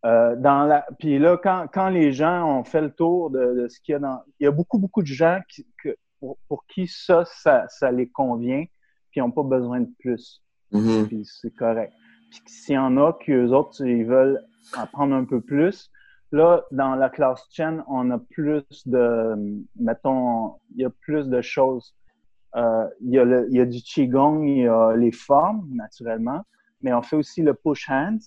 [0.04, 3.68] Euh, dans la, puis là, quand, quand les gens ont fait le tour de, de
[3.68, 4.20] ce qu'il y a dans...
[4.38, 7.90] Il y a beaucoup, beaucoup de gens qui, que, pour, pour qui ça, ça, ça
[7.90, 8.64] les convient,
[9.10, 11.06] puis ils n'ont pas besoin de plus Mhm.
[11.06, 11.92] puis c'est correct.
[12.30, 14.40] Puis s'il y en a qui, eux autres, ils veulent
[14.76, 15.90] en prendre un peu plus,
[16.32, 19.36] là, dans la classe Chen, on a plus de,
[19.76, 21.94] mettons, il y a plus de choses.
[22.56, 25.68] Euh, il, y a le, il y a du Qigong, il y a les formes,
[25.72, 26.42] naturellement,
[26.82, 28.18] mais on fait aussi le push hands.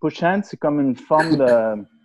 [0.00, 1.84] Push hands, c'est comme une forme de...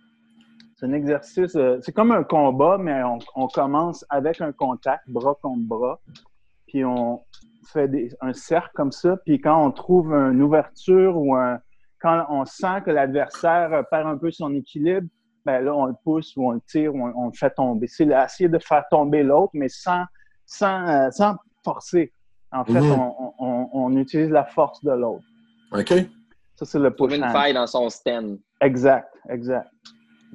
[0.76, 5.04] C'est un exercice, euh, c'est comme un combat, mais on, on commence avec un contact,
[5.08, 6.00] bras contre bras,
[6.66, 7.20] puis on,
[7.66, 11.60] fait des- un cercle comme ça, puis quand on trouve une ouverture ou un,
[12.00, 15.06] quand on sent que l'adversaire perd un peu son équilibre,
[15.44, 17.86] ben là, on le pousse ou on le tire ou on, on le fait tomber.
[17.86, 20.04] C'est essayer de faire tomber l'autre, mais sans,
[20.52, 22.12] sans, euh, sans forcer.
[22.52, 22.92] En fait, Mhm.
[22.92, 25.24] on, on- on utilise la force de l'autre.
[25.72, 25.92] OK?
[26.56, 28.38] Ça, c'est le push une faille dans son stand.
[28.60, 29.70] Exact, exact.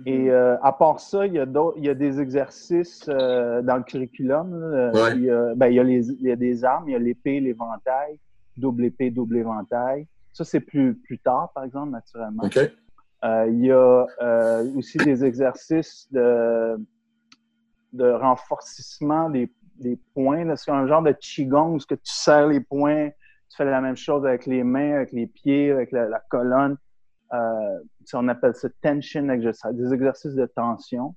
[0.05, 3.61] Et euh, à part ça, il y a, d'autres- il y a des exercices euh,
[3.61, 4.59] dans le curriculum.
[4.59, 4.91] là.
[4.91, 5.15] Ouais.
[5.15, 6.95] Il, y a, ben, il, y a les, il y a des armes, il y
[6.95, 8.19] a l'épée, l'éventail,
[8.57, 10.07] double épée, double éventail.
[10.33, 12.43] Ça, c'est plus, plus tard, par exemple, naturellement.
[12.43, 12.57] OK?
[13.23, 16.77] Euh, il y a euh, aussi des exercices de,
[17.93, 20.55] de renforcissement des, des points.
[20.55, 23.09] C'est un genre de qigong où ce que tu serres les points,
[23.49, 26.77] tu fais la même chose avec les mains, avec les pieds, avec la, la colonne.
[27.33, 27.79] Euh,
[28.13, 31.15] on appelle ça tension exercise, des exercices de tension.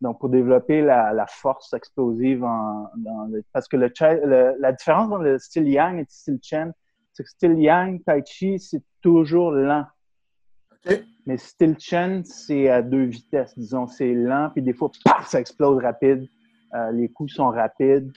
[0.00, 4.56] Donc, pour développer la, la force explosive en, dans le- parce que le, Chai- le-
[4.58, 6.72] la différence dans le style Yang et le style Chen,
[7.12, 9.86] c'est que style Yang, Tai Chi, c'est toujours lent.
[11.24, 13.86] Mais style Chen, c'est à deux vitesses, disons.
[13.86, 16.26] C'est lent, puis des fois, paf, ça explose rapide.
[16.74, 18.12] Euh, les coups sont rapides.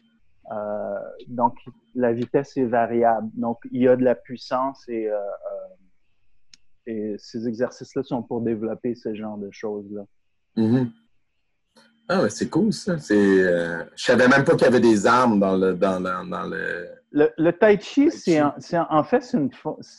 [0.52, 1.58] Euh, donc,
[1.96, 3.30] la vitesse est variable.
[3.34, 5.20] Donc, il y a de la puissance et, euh,
[6.86, 10.04] et ces exercices-là sont pour développer ce genre de choses-là.
[10.56, 10.91] Mhm.
[12.08, 13.00] Ah, mais c'est cool, ça.
[13.00, 15.74] C'est, euh, je savais même pas qu'il y avait des armes dans le.
[15.74, 16.88] Dans, dans, dans le...
[17.12, 19.50] Le, le tai chi, c'est en, fait, c'est une,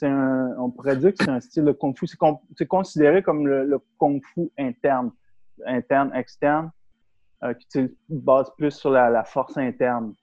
[0.03, 2.07] un, on pourrait dire que c'est un style de kung fu.
[2.07, 5.11] C'est, con- c'est considéré comme le, le kung fu interne,
[5.67, 6.71] interne, externe,
[7.45, 10.15] euh, qui se base plus sur la, la force interne,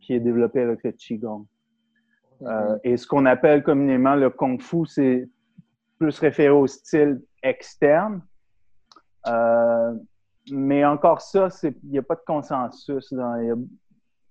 [0.00, 1.46] qui est développée avec le qigong.
[2.42, 5.28] Euh, et ce qu'on appelle communément le kung fu, c'est
[5.98, 8.22] plus référé au style externe.
[9.26, 9.94] Euh,
[10.50, 13.12] mais encore ça, il n'y a pas de consensus.
[13.12, 13.58] dans- a-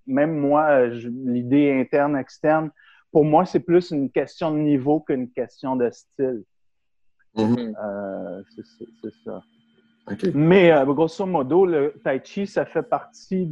[0.06, 2.70] même moi, l'idée interne, externe,
[3.12, 6.42] pour moi, c'est plus une question de niveau qu'une question de style.
[7.36, 7.76] Mhm.
[7.80, 9.40] Euh, c'est ça.
[10.34, 13.50] Mais euh, grosso modo, le tai chi, ça fait partie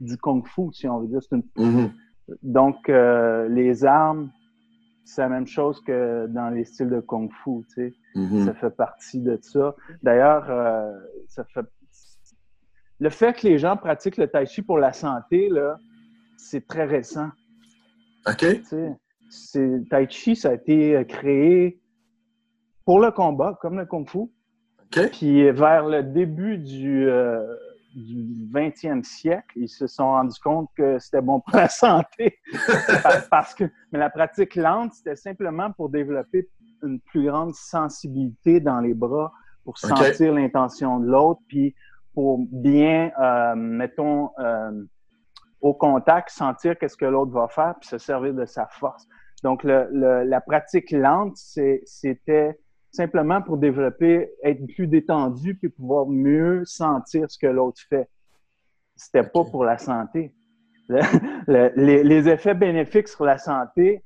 [0.00, 1.20] du kung fu, si on veut dire.
[1.32, 1.92] Une Mhm.
[2.42, 4.30] donc, euh, les armes,
[5.04, 7.94] c'est la même chose que dans les styles de kung fu, tu sais.
[8.14, 8.46] Mhm.
[8.46, 9.74] Ça fait partie de ça.
[10.02, 10.92] D'ailleurs, euh,
[11.26, 11.66] ça fait...
[13.00, 15.78] Le fait que les gens pratiquent le tai chi pour la santé, là,
[16.36, 17.30] c'est très récent,
[18.26, 18.38] OK?
[18.38, 18.96] tu sais.
[19.30, 19.88] C'est...
[19.90, 21.80] Tai chi, ça a été créé
[22.84, 24.30] pour le combat, comme le kung fu.
[24.96, 25.10] OK?
[25.10, 27.44] Puis vers le début du, euh,
[27.94, 32.38] du 20e siècle, ils se sont rendus compte que c'était bon pour la santé.
[33.02, 36.48] Par- Parce que, mais la pratique lente, c'était simplement pour développer
[36.82, 39.32] une plus grande sensibilité dans les bras,
[39.64, 41.74] pour sentir l'intention de l'autre, puis
[42.14, 44.70] pour bien, euh, mettons, euh,
[45.60, 49.06] au contact, sentir qu'est-ce que l'autre va faire, puis se servir de sa force.
[49.42, 52.58] Donc, le, le, la pratique lente, c'était
[52.90, 58.08] simplement pour développer, être plus détendu, puis pouvoir mieux sentir ce que l'autre fait.
[58.96, 60.34] C'était pas pour la santé.
[60.88, 64.02] les, les, effets bénéfiques sur la santé,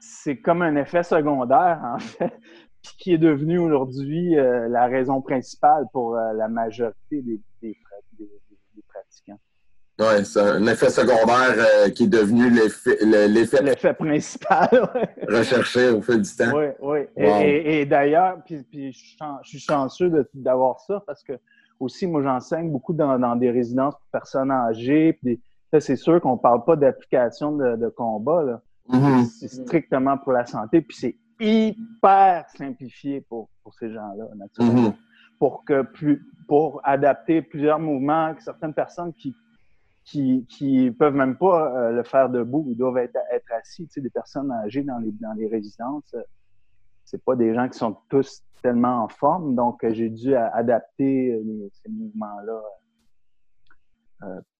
[0.00, 2.36] c'est comme un effet secondaire, en fait,
[2.82, 7.76] puis qui est devenu aujourd'hui euh, la raison principale pour euh, la majorité des, des,
[8.18, 8.28] des.
[9.98, 14.68] Oui, c'est un effet secondaire euh, qui est devenu l'effet l'effet principal
[15.28, 16.52] recherché au fil du temps.
[16.54, 16.98] Oui, oui.
[17.16, 21.32] Et, et, d'ailleurs, puis, puis, je suis chanceux d'avoir ça parce que
[21.80, 25.18] aussi, moi, j'enseigne beaucoup dans, dans, des résidences pour personnes âgées.
[25.22, 25.40] Puis
[25.78, 28.62] c'est sûr qu'on ne parle pas d'application de, de, combat.
[28.88, 29.24] Mm-hmm.
[29.24, 30.80] C'est strictement pour la santé.
[30.80, 34.90] Puis c'est hyper simplifié pour, pour ces gens-là, naturellement.
[34.90, 34.94] Mm-hmm.
[35.38, 39.34] Pour que plus, pour adapter plusieurs mouvements, certaines personnes qui
[40.06, 43.86] qui, qui peuvent même pas euh, le faire debout, ils doivent être, être assis.
[43.88, 46.22] Tu sais, des personnes âgées dans les, dans les résidences, euh,
[47.04, 51.40] c'est pas des gens qui sont tous tellement en forme, donc euh, j'ai dû adapter
[51.72, 52.62] ces mouvements-là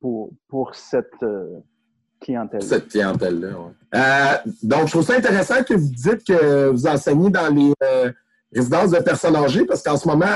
[0.01, 1.25] pour, pour cette
[2.21, 2.63] clientèle.
[2.63, 4.53] Cette clientèle-là, oui.
[4.63, 7.73] donc, je trouve ça intéressant que vous dites que vous enseignez dans les
[8.55, 10.27] résidences de personnes âgées, parce qu'en ce moment,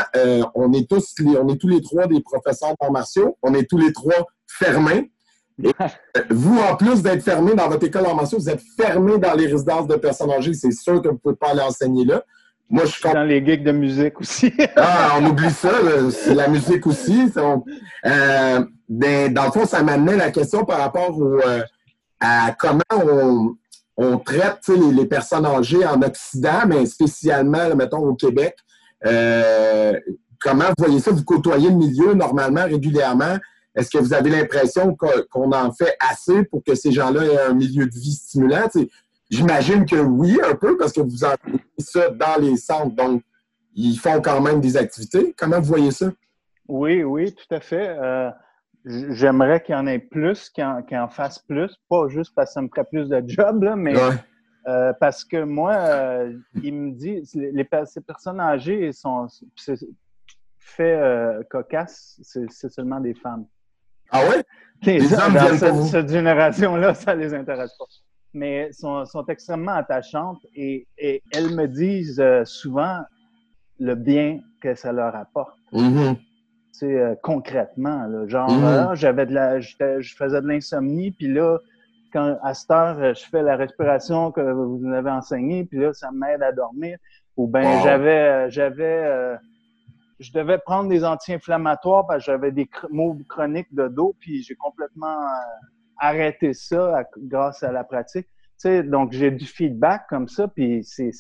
[0.55, 3.79] on est tous on est tous les trois des professeurs d'arts martiaux, on est tous
[3.79, 5.11] les trois fermé.
[6.31, 9.47] vous, en plus d'être fermé dans votre école en mention, vous êtes fermé dans les
[9.47, 10.55] résidences de personnes âgées.
[10.55, 12.23] C'est sûr que vous ne pouvez pas aller enseigner là.
[12.69, 14.53] Moi, je suis dans les gigs de musique aussi.
[14.77, 15.73] ah, on oublie ça,
[16.11, 17.29] c'est la musique aussi.
[17.37, 21.63] Euh, ben, dans le fond, ça m'amenait la question par rapport euh,
[22.21, 23.57] à comment on,
[24.25, 28.57] traite les, personnes âgées en Occident, mais spécialement, mettons, au Québec.
[29.07, 29.99] Euh,
[30.41, 31.11] comment vous voyez ça?
[31.11, 33.37] Vous côtoyez le milieu normalement, régulièrement?
[33.75, 37.55] Est-ce que vous avez l'impression qu'on en fait assez pour que ces gens-là aient un
[37.55, 38.69] milieu de vie stimulant?
[39.31, 43.23] J'imagine que oui, un peu, parce que vous entendez ça dans les centres, donc
[43.75, 45.35] ils font quand même des activités.
[45.39, 46.11] Comment vous voyez ça?
[46.67, 47.89] Oui, oui, tout à fait.
[47.89, 48.31] Euh,
[48.85, 52.63] j'aimerais qu'il y en ait plus, qu'il en, fasse plus, pas juste parce que ça
[52.63, 53.95] me ferait plus de job, mais
[54.67, 59.27] euh, parce que moi, euh, il me dit, les, ces personnes âgées sont
[60.59, 61.01] fait
[61.51, 63.47] cocasse, c'est seulement des femmes.
[64.11, 64.45] Ah ouais?
[64.83, 67.85] Les, hommes dans cette, cette génération-là, ça les intéresse pas.
[68.33, 73.01] Mais sont, sont extrêmement attachantes et, et elles me disent euh, souvent
[73.79, 75.59] le bien que ça leur apporte.
[75.73, 76.17] Mm-hmm.
[76.87, 78.89] Euh, concrètement, là, genre, mm-hmm.
[78.91, 81.59] ah, j'avais de la, je faisais de l'insomnie, puis là,
[82.13, 85.93] quand à cette heure, je fais la respiration que vous nous avez enseignée, puis là,
[85.93, 86.99] ça m'aide à dormir.
[87.37, 89.37] Ou bien j'avais, j'avais euh,
[90.21, 94.55] je devais prendre des anti-inflammatoires parce que j'avais des maux chroniques de dos, puis j'ai
[94.55, 95.41] complètement euh,
[95.99, 98.27] arrêté ça grâce à la pratique.
[98.27, 101.11] Tu sais, donc, j'ai du feedback comme ça, puis c'est,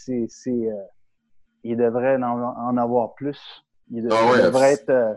[0.48, 0.74] euh,
[1.64, 3.40] il devrait en, avoir plus.
[3.90, 4.90] Il, ah devrait être...
[4.90, 5.14] Euh,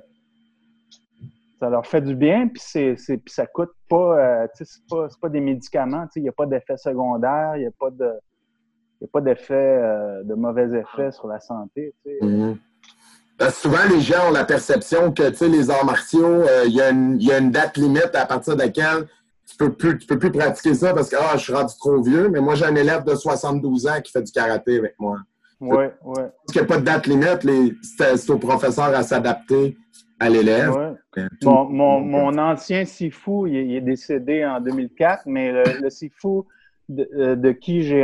[1.63, 4.47] ça leur fait du bien, puis, c'est, puis ça coûte pas...
[4.49, 6.77] tu sais, c'est pas, c'est pas des médicaments, tu sais, il n'y a pas d'effet
[6.77, 8.11] secondaire, il n'y a pas de...
[9.03, 9.81] A pas d'effet,
[10.23, 11.93] de mauvais effets sur la santé.
[12.05, 12.25] Tu sais.
[12.25, 12.57] Mm-hmm
[13.51, 16.89] souvent, les gens ont la perception que les arts martiaux, euh, il y, a
[17.37, 19.07] une date limite à partir de laquelle
[19.49, 22.01] tu peux plus, tu peux plus pratiquer ça parce que ah, je suis rendu trop
[22.01, 22.29] vieux.
[22.29, 25.17] Mais moi, j'ai un élève de 72 ans qui fait du karaté avec moi.
[25.59, 26.13] Oui, oui.
[26.15, 29.77] Parce qu'il n'y a pas de date limite, c'est au professeur à s'adapter
[30.23, 30.97] à l'élève.
[31.43, 36.43] Mon, mon, mon, ancien Sifu, il, est décédé en 2004, mais le, le Sifu
[36.91, 38.03] euh, de, qui j'ai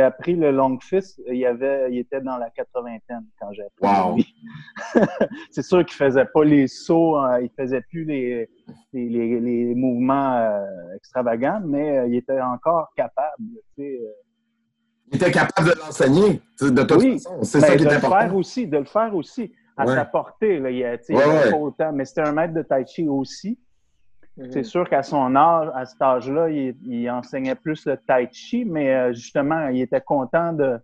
[0.00, 4.24] appris le long fist, il, avait, il était dans la quatre-vingtaine quand j'ai appris.
[4.94, 5.04] Wow.
[5.50, 8.48] c'est sûr qu'il faisait pas les sauts, hein, il faisait plus les,
[8.92, 10.64] les, les, mouvements euh,
[10.96, 13.44] extravagants, mais euh, il était encore capable.
[13.76, 14.00] Tu sais,
[15.10, 17.42] il était capable de l'enseigner, de toute oui, façon.
[17.42, 18.16] C'est ça qui est important.
[18.16, 20.58] Le faire aussi, de le faire aussi, à sa portée.
[20.58, 23.58] Là, il, a, il pas autant, mais c'était un maître de tai chi aussi.
[24.36, 24.64] C'est mhm.
[24.64, 29.12] sûr qu'à son âge, à cet âge-là, il, enseignait plus le tai chi, mais euh,
[29.12, 30.78] justement, il était content de,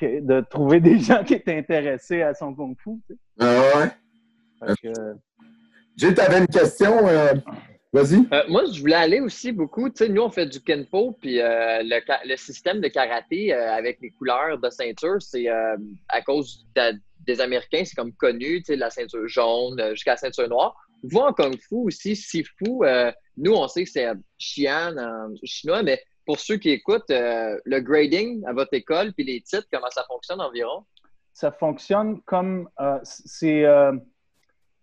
[0.00, 2.98] de trouver des gens qui étaient intéressés à son kung fu.
[3.38, 4.76] Ah ouais?
[5.96, 7.06] J'ai tu avais une question?
[7.06, 7.34] Euh,
[7.94, 8.26] vas-y.
[8.32, 9.88] Euh, moi, je voulais aller aussi beaucoup.
[9.88, 14.10] Tu sais, nous, on fait du kenpo, puis le, le, système de karaté avec les
[14.10, 16.66] couleurs de ceinture, c'est à cause
[17.26, 20.76] des Américains, c'est comme connu, tu sais, la ceinture jaune jusqu'à la ceinture noire.
[21.04, 25.82] Vous, en Kung Fu aussi, Sifu, euh, nous, on sait que c'est Xi'an en chinois,
[25.82, 29.90] mais pour ceux qui écoutent, euh, le grading à votre école, puis les titres, comment
[29.90, 30.84] ça fonctionne environ?
[31.34, 32.70] Ça fonctionne comme.
[32.80, 33.64] Euh, c'est.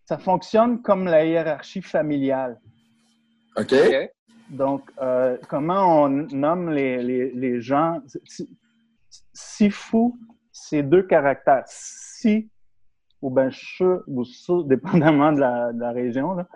[0.06, 2.60] ça fonctionne comme la hiérarchie familiale.
[3.58, 3.74] OK?
[3.74, 4.12] OK.
[4.50, 8.02] Donc, euh, comment on nomme les, les, les gens?
[8.26, 8.50] Si-
[9.34, 10.14] Sifu,
[10.52, 11.64] c'est deux caractères.
[11.68, 12.50] Si,
[13.22, 16.48] ou ben che, ou su, dépendamment de la, de la région, là,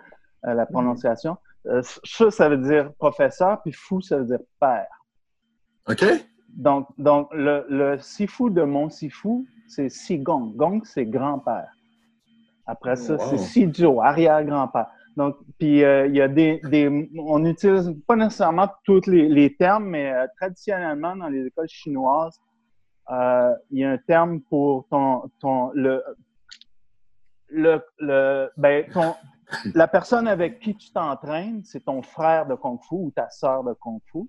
[0.46, 1.36] euh, la prononciation.
[1.66, 4.86] Euh, che, ça veut dire professeur, puis fou, ça veut dire père.
[5.88, 6.04] OK?
[6.48, 10.54] Donc, donc le, le sifu de mon sifu, c'est sigong.
[10.56, 11.70] Gong, c'est grand-père.
[12.66, 13.20] Après ça, Wow.
[13.30, 14.88] c'est sijo, arrière-grand-père.
[15.16, 19.56] Donc, puis euh, il y a des, des, on n'utilise pas nécessairement tous les, les
[19.56, 22.38] termes, mais euh, traditionnellement dans les écoles chinoises,
[23.10, 26.02] euh, il y a un terme pour ton, ton le,
[27.48, 29.14] le, le ben, ton,
[29.74, 33.64] la personne avec qui tu t'entraînes, c'est ton frère de kung fu ou ta sœur
[33.64, 34.28] de kung fu.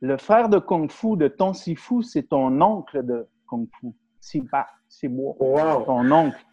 [0.00, 3.92] Le frère de kung fu de ton sifu, c'est ton oncle de kung fu.
[4.18, 5.84] Siba, Sibo Wow!
[5.84, 6.44] ton oncle.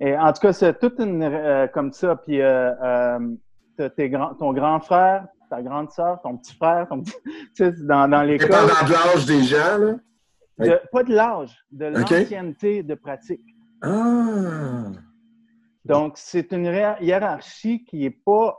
[0.00, 2.16] Et en tout cas, c'est toute une euh, comme ça.
[2.16, 3.18] Puis euh, euh,
[3.76, 7.64] t'as tes grands- ton grand frère, ta grande sœur, ton petit frère, ton petit, tu
[7.64, 8.48] sais, dans, dans l'école.
[8.48, 9.94] Dépendant de l'âge des gens, là?
[10.58, 13.40] de- pas de l'âge, de l'ancienneté de pratique.
[13.82, 14.84] Ah!
[15.84, 18.58] Donc, c'est une hiér- hiérarchie qui n'est pas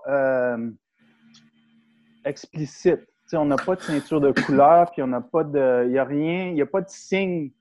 [2.25, 3.01] explicite.
[3.33, 5.83] On n'a pas de ceinture de couleur, puis on n'a pas de.
[5.85, 7.51] Il n'y a rien, il n'y a pas de signe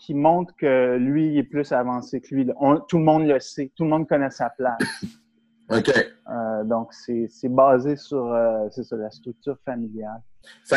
[0.00, 2.48] qui montre que lui il est plus avancé que lui.
[2.58, 4.78] On- tout le monde le sait, tout le monde connaît sa place.
[5.70, 5.88] OK.
[6.28, 10.20] Euh, donc, c'est c'est basé sur, euh, c'est ça, la structure familiale.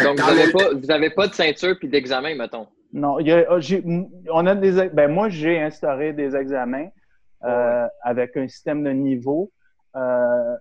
[0.03, 2.67] Donc, vous n'avez les- pas, vous avez pas de ceinture puis d'examen, mettons?
[2.91, 3.83] Non, il y a- j'ai-
[4.31, 6.89] on a des, ben moi j'ai instauré des examens
[7.43, 9.51] euh, avec un système de niveau
[9.95, 10.55] euh,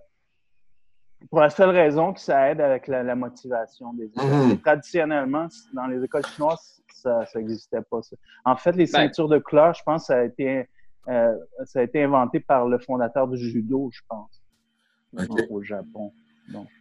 [1.30, 4.48] pour la seule raison que ça aide avec la, la motivation des élèves.
[4.48, 4.58] Mhm.
[4.60, 8.02] Traditionnellement, dans les écoles chinoises, ça n'existait pas.
[8.02, 8.16] Ça.
[8.44, 10.68] En fait, les Ben- ceintures de couleur, je pense, ça a été
[11.08, 14.40] euh, ça a été inventé par le fondateur du judo, je pense,
[15.50, 16.12] au Japon.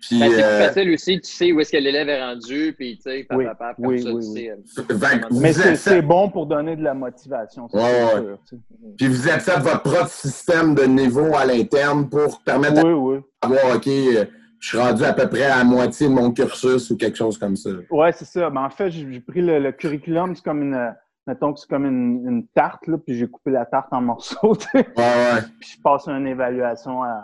[0.02, 2.74] Puis, Ben, c'est plus euh, facile aussi, tu sais où est-ce que l'élève est rendu,
[2.78, 4.34] puis tu sais, Oui, papa, comme oui, ça, oui, tu oui.
[4.34, 4.50] sais.
[4.50, 8.21] euh, fait Mais c'est bon pour donner de la motivation, Ouais, c'est ouais.
[8.24, 8.38] sûr.
[8.50, 8.62] tu sais.
[8.97, 13.19] Puis vous êtes fait votre propre système de niveau à l'interne pour permettre Oui, oui.
[13.41, 14.26] à voir, OK, euh,
[14.60, 17.38] je suis rendu à peu près à la moitié de mon cursus ou quelque chose
[17.38, 17.69] comme ça.
[17.89, 18.50] Ouais, c'est ça.
[18.50, 20.93] Ben, en fait, j'ai pris le, le curriculum, c'est comme une,
[21.28, 24.56] mettons que c'est comme une, une tarte, là, puis j'ai coupé la tarte en morceaux.
[24.74, 25.41] Ouais, ouais.
[25.60, 27.24] puis je passe une évaluation à,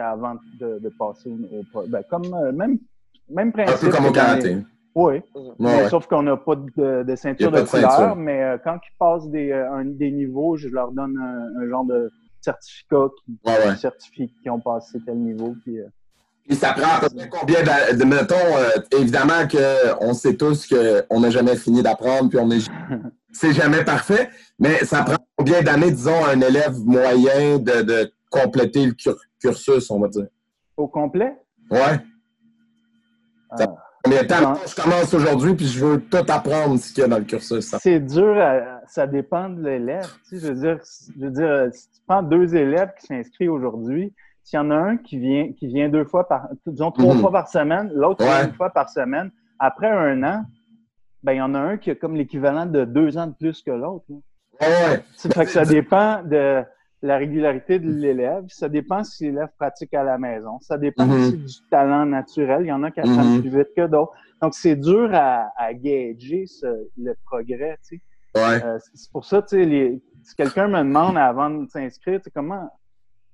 [0.00, 2.78] avant de, de passer au ben, comme euh, même,
[3.30, 3.80] même Un principe.
[3.80, 4.56] peu comme au les- karaté.
[4.94, 5.22] Oui, Ouais,
[5.60, 5.88] mais ouais.
[5.90, 8.16] sauf qu'on n'a pas de, de ceinture de, de couleur, ceinture.
[8.16, 11.68] mais euh, quand ils passent des, euh, un- des niveaux, je leur donne un, un
[11.68, 15.54] genre de certificat qui, Ouais, certifie qu'ils ont passé tel niveau.
[15.62, 15.84] Puis, euh,
[16.48, 21.20] Puis ça prend à peu près combien de, mettons, euh, évidemment qu'on sait tous qu'on
[21.20, 22.58] n'a jamais fini d'apprendre, puis on est
[23.32, 28.10] c'est jamais parfait, mais ça prend combien d'années, disons, à un élève moyen de, de
[28.30, 30.26] compléter le cur- cursus, on va dire?
[30.76, 31.36] au complet,
[31.70, 31.98] Ouais.
[33.50, 33.56] Ah.
[34.04, 34.54] Combien de temps?
[34.66, 37.74] Je commence aujourd'hui, puis je veux tout apprendre ce qu'il y a dans le cursus.
[37.80, 40.06] C'est dur, à- ça dépend de l'élève.
[40.28, 40.78] Tu sais, je veux dire,
[41.18, 44.76] je veux dire, si tu prends deux élèves qui s'inscrivent aujourd'hui, s'il y en a
[44.76, 47.20] un qui vient, qui vient deux fois par, disons trois Mhm.
[47.20, 48.30] fois par semaine, l'autre Ouais.
[48.30, 50.44] vient une fois par semaine, après un an,
[51.24, 53.60] ben, il y en a un qui a comme l'équivalent de deux ans de plus
[53.62, 54.04] que l'autre.
[54.60, 56.62] Ouais, fait que ça dépend de
[57.02, 58.44] la régularité de l'élève.
[58.48, 60.58] Ça dépend si l'élève pratique à la maison.
[60.60, 61.12] Ça dépend Mhm.
[61.14, 62.62] aussi du talent naturel.
[62.62, 63.40] Il y en a qui apprennent Mhm.
[63.42, 64.12] plus vite que d'autres.
[64.42, 67.76] Donc, c'est dur à, à gager ce- le progrès.
[67.88, 68.02] tu sais.
[68.40, 68.62] Ouais.
[68.64, 72.24] Euh, c'est pour ça, tu sais, les- si quelqu'un me demande avant de s'inscrire, tu
[72.24, 72.68] sais, comment,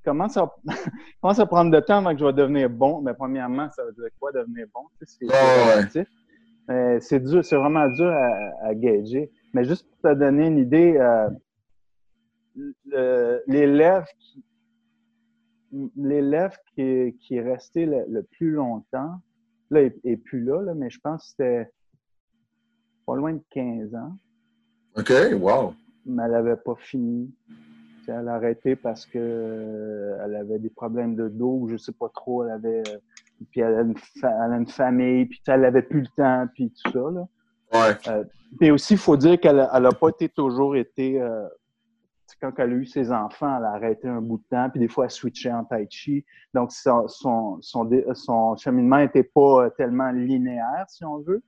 [0.05, 0.51] comment, ça,
[1.21, 3.01] comment ça prendre de temps avant que je vais devenir bon?
[3.03, 4.83] Mais premièrement, ça veut dire quoi devenir bon?
[5.01, 7.21] Tu sais, C'est Ouais, ouais.
[7.21, 9.31] dur, c'est vraiment dur à, à gager.
[9.53, 11.29] Mais juste pour te donner une idée, euh,
[13.47, 14.45] l'élève qui
[15.97, 19.17] l'élève qui, est- qui est resté le, le plus longtemps,
[19.71, 21.71] là, il est plus là, là, mais je pense que c'était
[23.07, 24.17] pas loin de 15 ans
[24.97, 25.75] OK, wow.
[26.07, 27.35] mais elle n'avait pas fini.
[28.07, 31.91] Elle a arrêté parce que euh, elle avait des problèmes de dos, ou je sais
[31.93, 32.45] pas trop.
[32.45, 32.99] Elle avait, euh,
[33.51, 36.47] puis elle a une, fa- elle a une famille, puis elle avait plus le temps,
[36.55, 37.11] puis tout ça.
[37.11, 37.27] Là.
[37.73, 38.23] Ouais.
[38.61, 41.21] Mais aussi, il faut dire qu'elle a, elle a pas été toujours été.
[42.41, 44.89] Quand elle a eu ses enfants, elle a arrêté un bout de temps, puis des
[44.89, 46.25] fois, elle switchait en tai chi.
[46.53, 51.43] Donc, son, son, son, cheminement n'était pas euh, tellement linéaire, si on veut.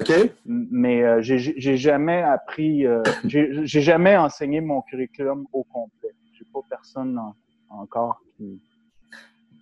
[0.00, 0.10] OK?
[0.46, 6.14] Mais euh, j'ai jamais appris, euh, j'ai j'ai jamais enseigné mon curriculum au complet.
[6.32, 7.34] J'ai pas personne en-
[7.68, 8.60] encore qui.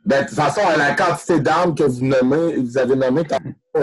[0.06, 3.22] Ben, de toute façon, à la quantité d'armes que vous nommez, vous avez nommé,
[3.76, 3.80] euh,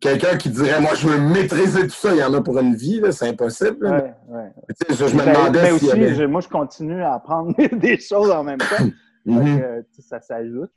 [0.00, 2.74] quelqu'un qui dirait Moi, je veux maîtriser tout ça, il y en a pour une
[2.74, 3.86] vie, c'est impossible.
[3.86, 4.50] Ouais, ouais.
[4.88, 7.98] Je, je, me Ben, demandais ben aussi, avait- je- moi, je continue à apprendre des
[8.00, 8.84] choses en même temps.
[9.24, 9.60] Mhm.
[9.92, 10.72] Sais, ça s'ajoute.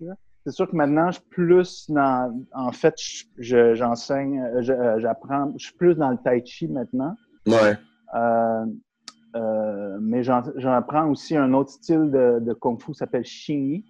[0.45, 2.31] C'est sûr que maintenant, je suis plus dans.
[2.53, 5.51] En fait, je- je- j'enseigne, euh, je- euh, j'apprends.
[5.57, 7.15] Je suis plus dans le tai chi maintenant.
[7.47, 7.75] Ouais.
[8.13, 13.83] Euh, mais j'apprends aussi un autre style de, de kung fu qui s'appelle Xingyi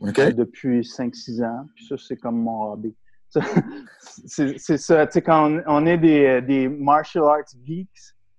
[0.00, 1.66] Depuis 5-6 ans.
[1.74, 2.94] Puis ça, c'est comme mon hobby.
[4.26, 5.06] C'est ça.
[5.06, 7.88] Tu sais, quand on, on est des, des martial arts geeks,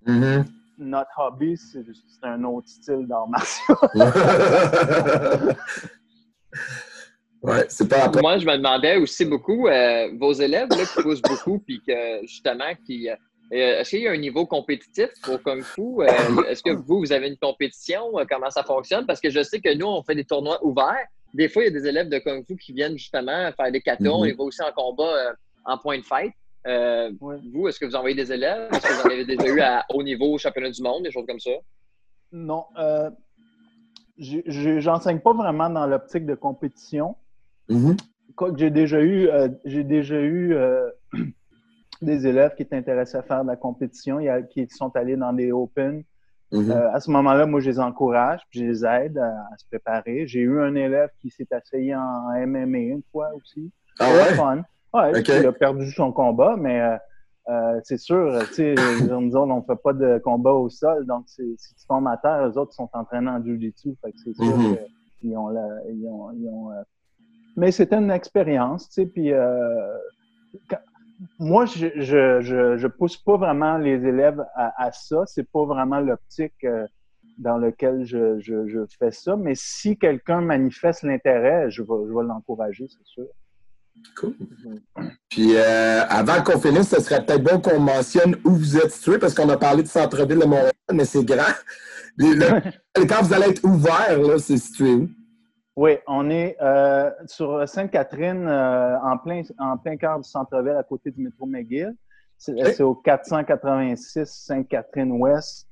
[0.08, 0.46] Mhm.
[0.78, 3.78] notre hobby, c'est c'est un autre style d'art martial.
[7.44, 8.22] ouais, c'est pas après.
[8.22, 12.22] Moi, je me demandais aussi beaucoup, euh, vos élèves là, qui poussent beaucoup, puis que
[12.22, 13.10] justement, qui.
[13.10, 13.16] euh,
[13.52, 15.82] est-ce qu'il y a un niveau compétitif au Kung Fu?
[16.00, 18.18] Euh, Est-ce que vous, vous avez une compétition?
[18.20, 19.06] Euh, Comment ça fonctionne?
[19.08, 21.08] Parce que je sais que nous, on fait des tournois ouverts.
[21.34, 23.82] Des fois, il y a des élèves de Kung Fu qui viennent justement faire des
[23.82, 24.22] catons.
[24.24, 24.30] Mhm.
[24.30, 25.34] Ils vont aussi en combat euh,
[25.66, 26.34] en point de fight.
[26.68, 27.38] Euh, Ouais.
[27.54, 28.70] Vous, est-ce que vous envoyez des élèves?
[28.72, 31.26] Est-ce que vous en avez déjà eu à haut niveau, championnat du monde, des choses
[31.28, 31.52] comme ça?
[32.32, 33.10] Non, euh,
[34.18, 37.16] j'enseigne pas vraiment dans l'optique de compétition.
[37.70, 37.96] Mhm.
[38.36, 40.90] Quoique j'ai déjà eu, euh, j'ai déjà eu euh,
[42.02, 44.20] des élèves qui étaient intéressés à faire de la compétition,
[44.50, 46.04] qui sont allés dans des Open.
[46.52, 46.72] Mhm.
[46.72, 49.66] Euh, à ce moment-là, moi, je les encourage, puis je les aide à, à se
[49.68, 50.26] préparer.
[50.28, 53.72] J'ai eu un élève qui s'est essayé en MMA une fois aussi.
[54.00, 54.36] Ah ouais?
[54.36, 54.64] fun.
[54.94, 55.22] Ouais.
[55.22, 56.98] Il a perdu son combat, mais euh,
[57.50, 61.24] euh, c'est sûr, tu sais, nous autres, on fait pas de combat au sol, donc
[61.28, 64.34] c'est- si tu tombes à terre, les autres sont entraînés en jiu-jitsu, fait que c'est
[64.36, 64.78] sûr Mhm.
[65.20, 66.82] qu'ils ont la, ils ont, ils ont, euh,
[67.56, 69.98] Mais c'était une expérience, tu sais, puis euh,
[70.70, 70.78] quand-
[71.38, 75.66] moi, je, je, je, je pousse pas vraiment les élèves à, à ça, c'est pas
[75.66, 76.86] vraiment l'optique euh,
[77.38, 82.14] dans lequel je, je, je fais ça, mais si quelqu'un manifeste l'intérêt, je vais, je
[82.14, 83.26] vais l'encourager, c'est sûr.
[84.18, 84.34] Cool.
[85.30, 89.18] Puis euh, avant qu'on finisse, ce serait peut-être bon qu'on mentionne où vous êtes situé,
[89.18, 91.54] parce qu'on a parlé de centre-ville de Montréal, mais c'est grand.
[92.18, 92.62] Le-
[93.08, 95.10] quand vous allez être ouvert, là, c'est situé où?
[95.80, 100.84] Oui, on est euh, sur Sainte-Catherine, euh, en plein en plein cœur du centre-ville, à
[100.84, 101.96] côté du métro McGill.
[102.38, 105.70] C'est au 486 Sainte-Catherine-Ouest,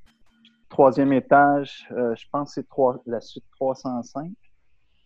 [0.70, 1.86] troisième étage.
[1.92, 4.30] euh, je pense que c'est la suite 305.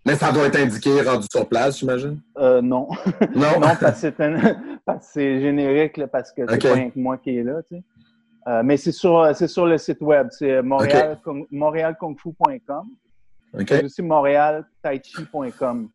[0.06, 2.20] Mais ça doit être indiqué rendu sur place, j'imagine?
[2.38, 2.86] Euh, non.
[3.34, 3.58] Non?
[3.58, 4.12] non, parce que
[5.00, 6.62] c'est générique, là, parce que c'est Ok.
[6.62, 7.60] pas rien que moi qui est là.
[7.64, 7.82] Tu sais.
[8.46, 9.24] Euh, mais c'est sur,
[9.66, 10.28] le site web.
[10.30, 11.48] C'est Montréal, Kung-
[13.66, 15.88] C'est aussi montrealtaichi.com.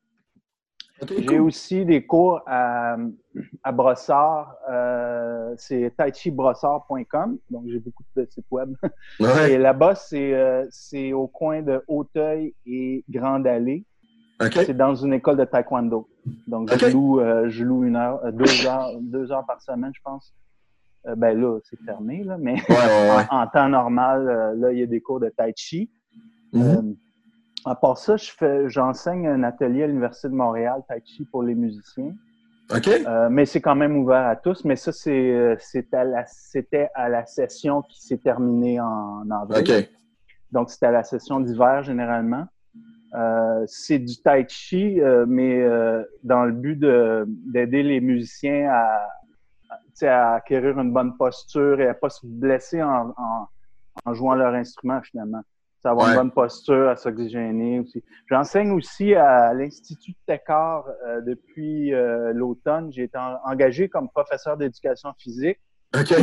[0.99, 1.41] OK, J'ai cool.
[1.41, 2.97] aussi des cours à,
[3.63, 4.55] à Brossard.
[4.69, 7.37] euh, c'est taichibrossard.com.
[7.51, 8.73] Donc, j'ai beaucoup de sites web.
[9.19, 9.51] Ouais.
[9.53, 13.85] Et là-bas, c'est euh, c'est au coin de Hauteuil et Grande Allée.
[14.51, 16.07] C'est dans une école de taekwondo.
[16.47, 19.91] Donc, je, loue, euh, je loue une heure, euh, deux heures, deux heures par semaine,
[19.95, 20.33] je pense.
[21.15, 23.23] Ben là, c'est fermé, là, mais Ouais, ouais, ouais.
[23.31, 25.89] en, en temps normal, là, il y a des cours de tai chi.
[26.53, 26.61] Mhm.
[26.63, 26.81] Euh,
[27.67, 31.43] à part ça, je fais, j'enseigne un atelier à l'Université de Montréal, Tai Chi pour
[31.43, 32.13] les musiciens.
[32.73, 32.87] OK.
[32.87, 34.65] Euh, mais c'est quand même ouvert à tous.
[34.65, 39.29] Mais ça, c'est, euh, c'est à la, c'était à la session qui s'est terminée en
[39.31, 39.59] avril.
[39.59, 39.89] OK.
[40.51, 42.47] Donc, c'était à la session d'hiver, généralement.
[43.15, 48.69] Euh, c'est du tai chi, euh, mais euh, dans le but de, d'aider les musiciens
[48.69, 53.47] à, acquérir une bonne posture et à pas se blesser en, en,
[54.05, 55.41] en jouant leur instrument, finalement.
[55.81, 56.13] C'est avoir Ouais.
[56.13, 58.03] une bonne posture, à s'oxygéner aussi.
[58.29, 62.91] J'enseigne aussi à l'Institut de Técart euh, depuis euh, l'automne.
[62.91, 65.59] J'ai été en- engagé comme professeur d'éducation physique.
[65.95, 66.13] OK.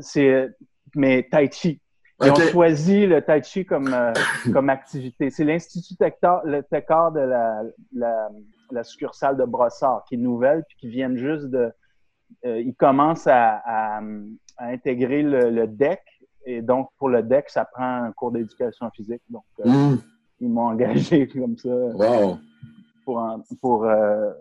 [0.00, 0.48] C'est,
[0.94, 1.80] mais tai chi.
[2.22, 4.12] Ils ont choisi le tai chi comme, euh,
[4.52, 5.30] comme activité.
[5.30, 8.28] C'est l'Institut Técart de la, la,
[8.70, 11.72] la succursale de Brossard, qui est nouvelle, puis qui viennent juste de...
[12.46, 14.00] euh, ils commencent à, à,
[14.58, 16.00] à intégrer le, le DEC,
[16.46, 19.22] et donc pour le DEC, ça prend un cours d'éducation physique.
[19.28, 19.98] Donc, euh, Mm.
[20.40, 22.38] ils m'ont engagé comme ça Wow.
[23.04, 23.22] pour,
[23.60, 24.32] pour, euh,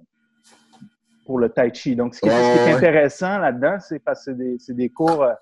[1.26, 1.96] pour le tai chi.
[1.96, 2.78] Donc, ce qui, Ouais, ce qui est ouais.
[2.78, 5.34] intéressant là-dedans, c'est parce que c'est des, des cours, euh,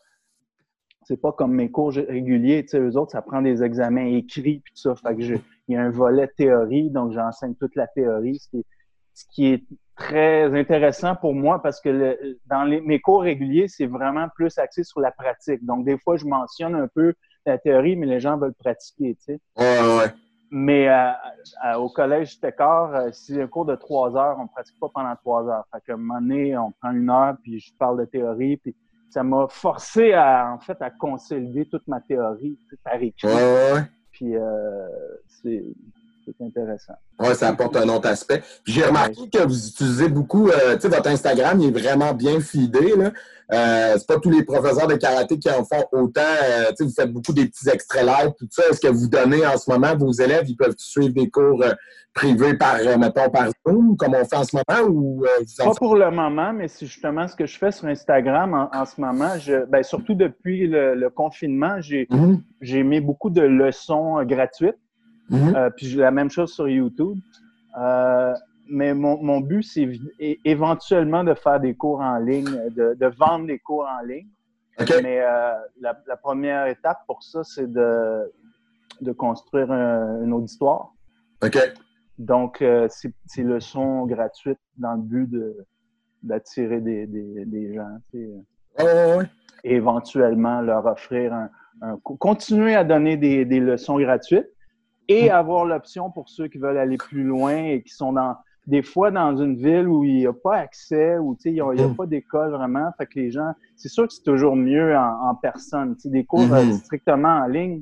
[1.04, 4.60] c'est pas comme mes cours réguliers, tu sais, eux autres, ça prend des examens écrits
[4.64, 4.96] puis tout ça.
[4.96, 5.22] Fait que
[5.68, 8.66] il y a un volet théorie, donc j'enseigne toute la théorie, ce qui est,
[9.14, 9.64] ce qui est
[10.02, 14.58] très intéressant pour moi parce que le- dans les, mes cours réguliers, c'est vraiment plus
[14.58, 15.64] axé sur la pratique.
[15.66, 17.14] Donc, des fois, je mentionne un peu
[17.46, 19.40] la théorie, mais les gens veulent pratiquer, tu sais.
[19.58, 20.14] Ouais, ouais.
[20.52, 24.78] Mais euh, au collège Técart, euh, si un cours de trois heures, on ne pratique
[24.80, 25.66] pas pendant trois heures.
[25.72, 28.76] Fait qu'à un moment donné, on prend une heure, puis je parle de théorie, puis
[29.10, 33.28] ça m'a forcé à, en fait, à consolider toute ma théorie par écrit.
[33.28, 33.84] Ouais, ouais, ouais.
[34.12, 34.88] Puis euh,
[35.26, 35.64] c'est
[36.26, 36.94] c'est intéressant.
[37.20, 38.42] Oui, ça apporte un autre aspect.
[38.66, 42.40] j'ai remarqué que vous utilisez beaucoup, euh, tu sais, votre Instagram, il est vraiment bien
[42.40, 42.96] feedé.
[42.96, 43.12] Là.
[43.54, 46.22] Euh, c'est pas tous les professeurs de karaté qui en font autant.
[46.22, 48.64] Euh, tu sais, vous faites beaucoup des petits extraits live, tout ça.
[48.70, 51.74] Est-ce que vous donnez en ce moment, vos élèves, ils peuvent suivre des cours euh,
[52.14, 54.88] privés par, mettons, par Zoom, comme on fait en ce moment?
[54.88, 55.26] Ou,
[55.58, 59.02] Pas pour le moment, mais c'est justement ce que je fais sur Instagram en, ce
[59.02, 59.38] moment.
[59.38, 62.84] Je, ben, surtout depuis le, confinement, j'ai mm-hmm.
[62.84, 64.78] mis beaucoup de leçons gratuites.
[65.32, 67.18] Euh, puis la même chose sur YouTube.
[67.80, 68.34] Euh,
[68.68, 69.90] mais mon, mon but, c'est
[70.46, 74.28] éventuellement de faire des cours en ligne, de, de vendre des cours en ligne.
[75.04, 78.32] Mais euh, la, la, première étape pour ça, c'est de,
[79.02, 80.94] de construire un, un auditoire.
[81.44, 81.58] OK.
[82.18, 85.30] Donc, c'est leçons gratuites dans le but
[86.24, 87.98] d'attirer des, des, des, gens.
[88.12, 88.30] Tu
[88.78, 89.30] sais.
[89.64, 91.50] Et éventuellement leur offrir un,
[91.82, 94.50] un, continuer à donner des, des leçons gratuites
[95.08, 95.34] et mm.
[95.34, 98.36] avoir l'option pour ceux qui veulent aller plus loin et qui sont dans
[98.68, 101.66] des fois dans une ville où il n'y a pas accès, où il n'y a,
[101.68, 101.96] a, mm.
[101.96, 102.92] pas d'école vraiment.
[102.98, 105.96] Fait que les gens, c'est sûr que c'est toujours mieux en, personne.
[106.06, 106.78] des cours euh, mm-hmm.
[106.78, 107.82] strictement en ligne,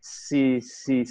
[0.00, 0.60] c'est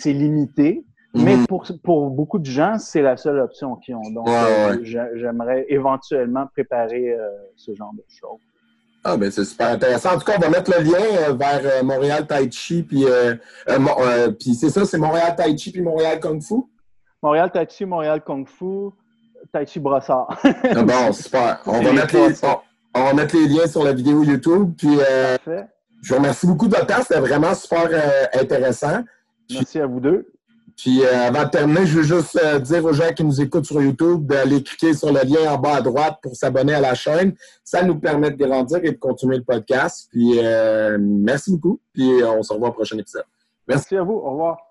[0.06, 0.86] limité.
[1.14, 4.12] Mais pour, pour beaucoup de gens, c'est la seule option qu'ils ont.
[4.12, 4.78] Donc, euh,
[5.16, 8.40] j'aimerais éventuellement préparer euh, ce genre de choses.
[9.04, 10.14] Ah, ben c'est super intéressant.
[10.14, 13.06] En tout cas, on va mettre le lien euh, vers euh, Montréal Tai Chi, puis,
[13.06, 13.36] euh,
[14.40, 16.56] puis c'est ça, c'est Montréal Tai Chi, puis Montréal Kung Fu?
[17.22, 18.92] Montréal Tai Chi, Montréal Kung Fu,
[19.52, 20.28] Tai Chi Brossard.
[20.44, 21.62] ah bon, super.
[21.66, 22.36] On va, mettre les,
[22.94, 25.00] on, va mettre les liens sur la vidéo YouTube, puis
[26.04, 27.02] je vous remercie beaucoup de votre temps.
[27.02, 27.90] C'était vraiment super
[28.40, 29.04] intéressant.
[29.50, 30.32] Merci à vous deux.
[30.78, 33.66] Puis euh, avant de terminer, je veux juste euh, dire aux gens qui nous écoutent
[33.66, 36.94] sur YouTube d'aller cliquer sur le lien en bas à droite pour s'abonner à la
[36.94, 37.34] chaîne.
[37.64, 40.08] Ça nous permet de grandir et de continuer le podcast.
[40.12, 41.80] Puis euh, merci beaucoup.
[41.94, 43.26] Puis on se revoit au prochain épisode.
[43.68, 44.14] merci à vous.
[44.14, 44.68] Au revoir.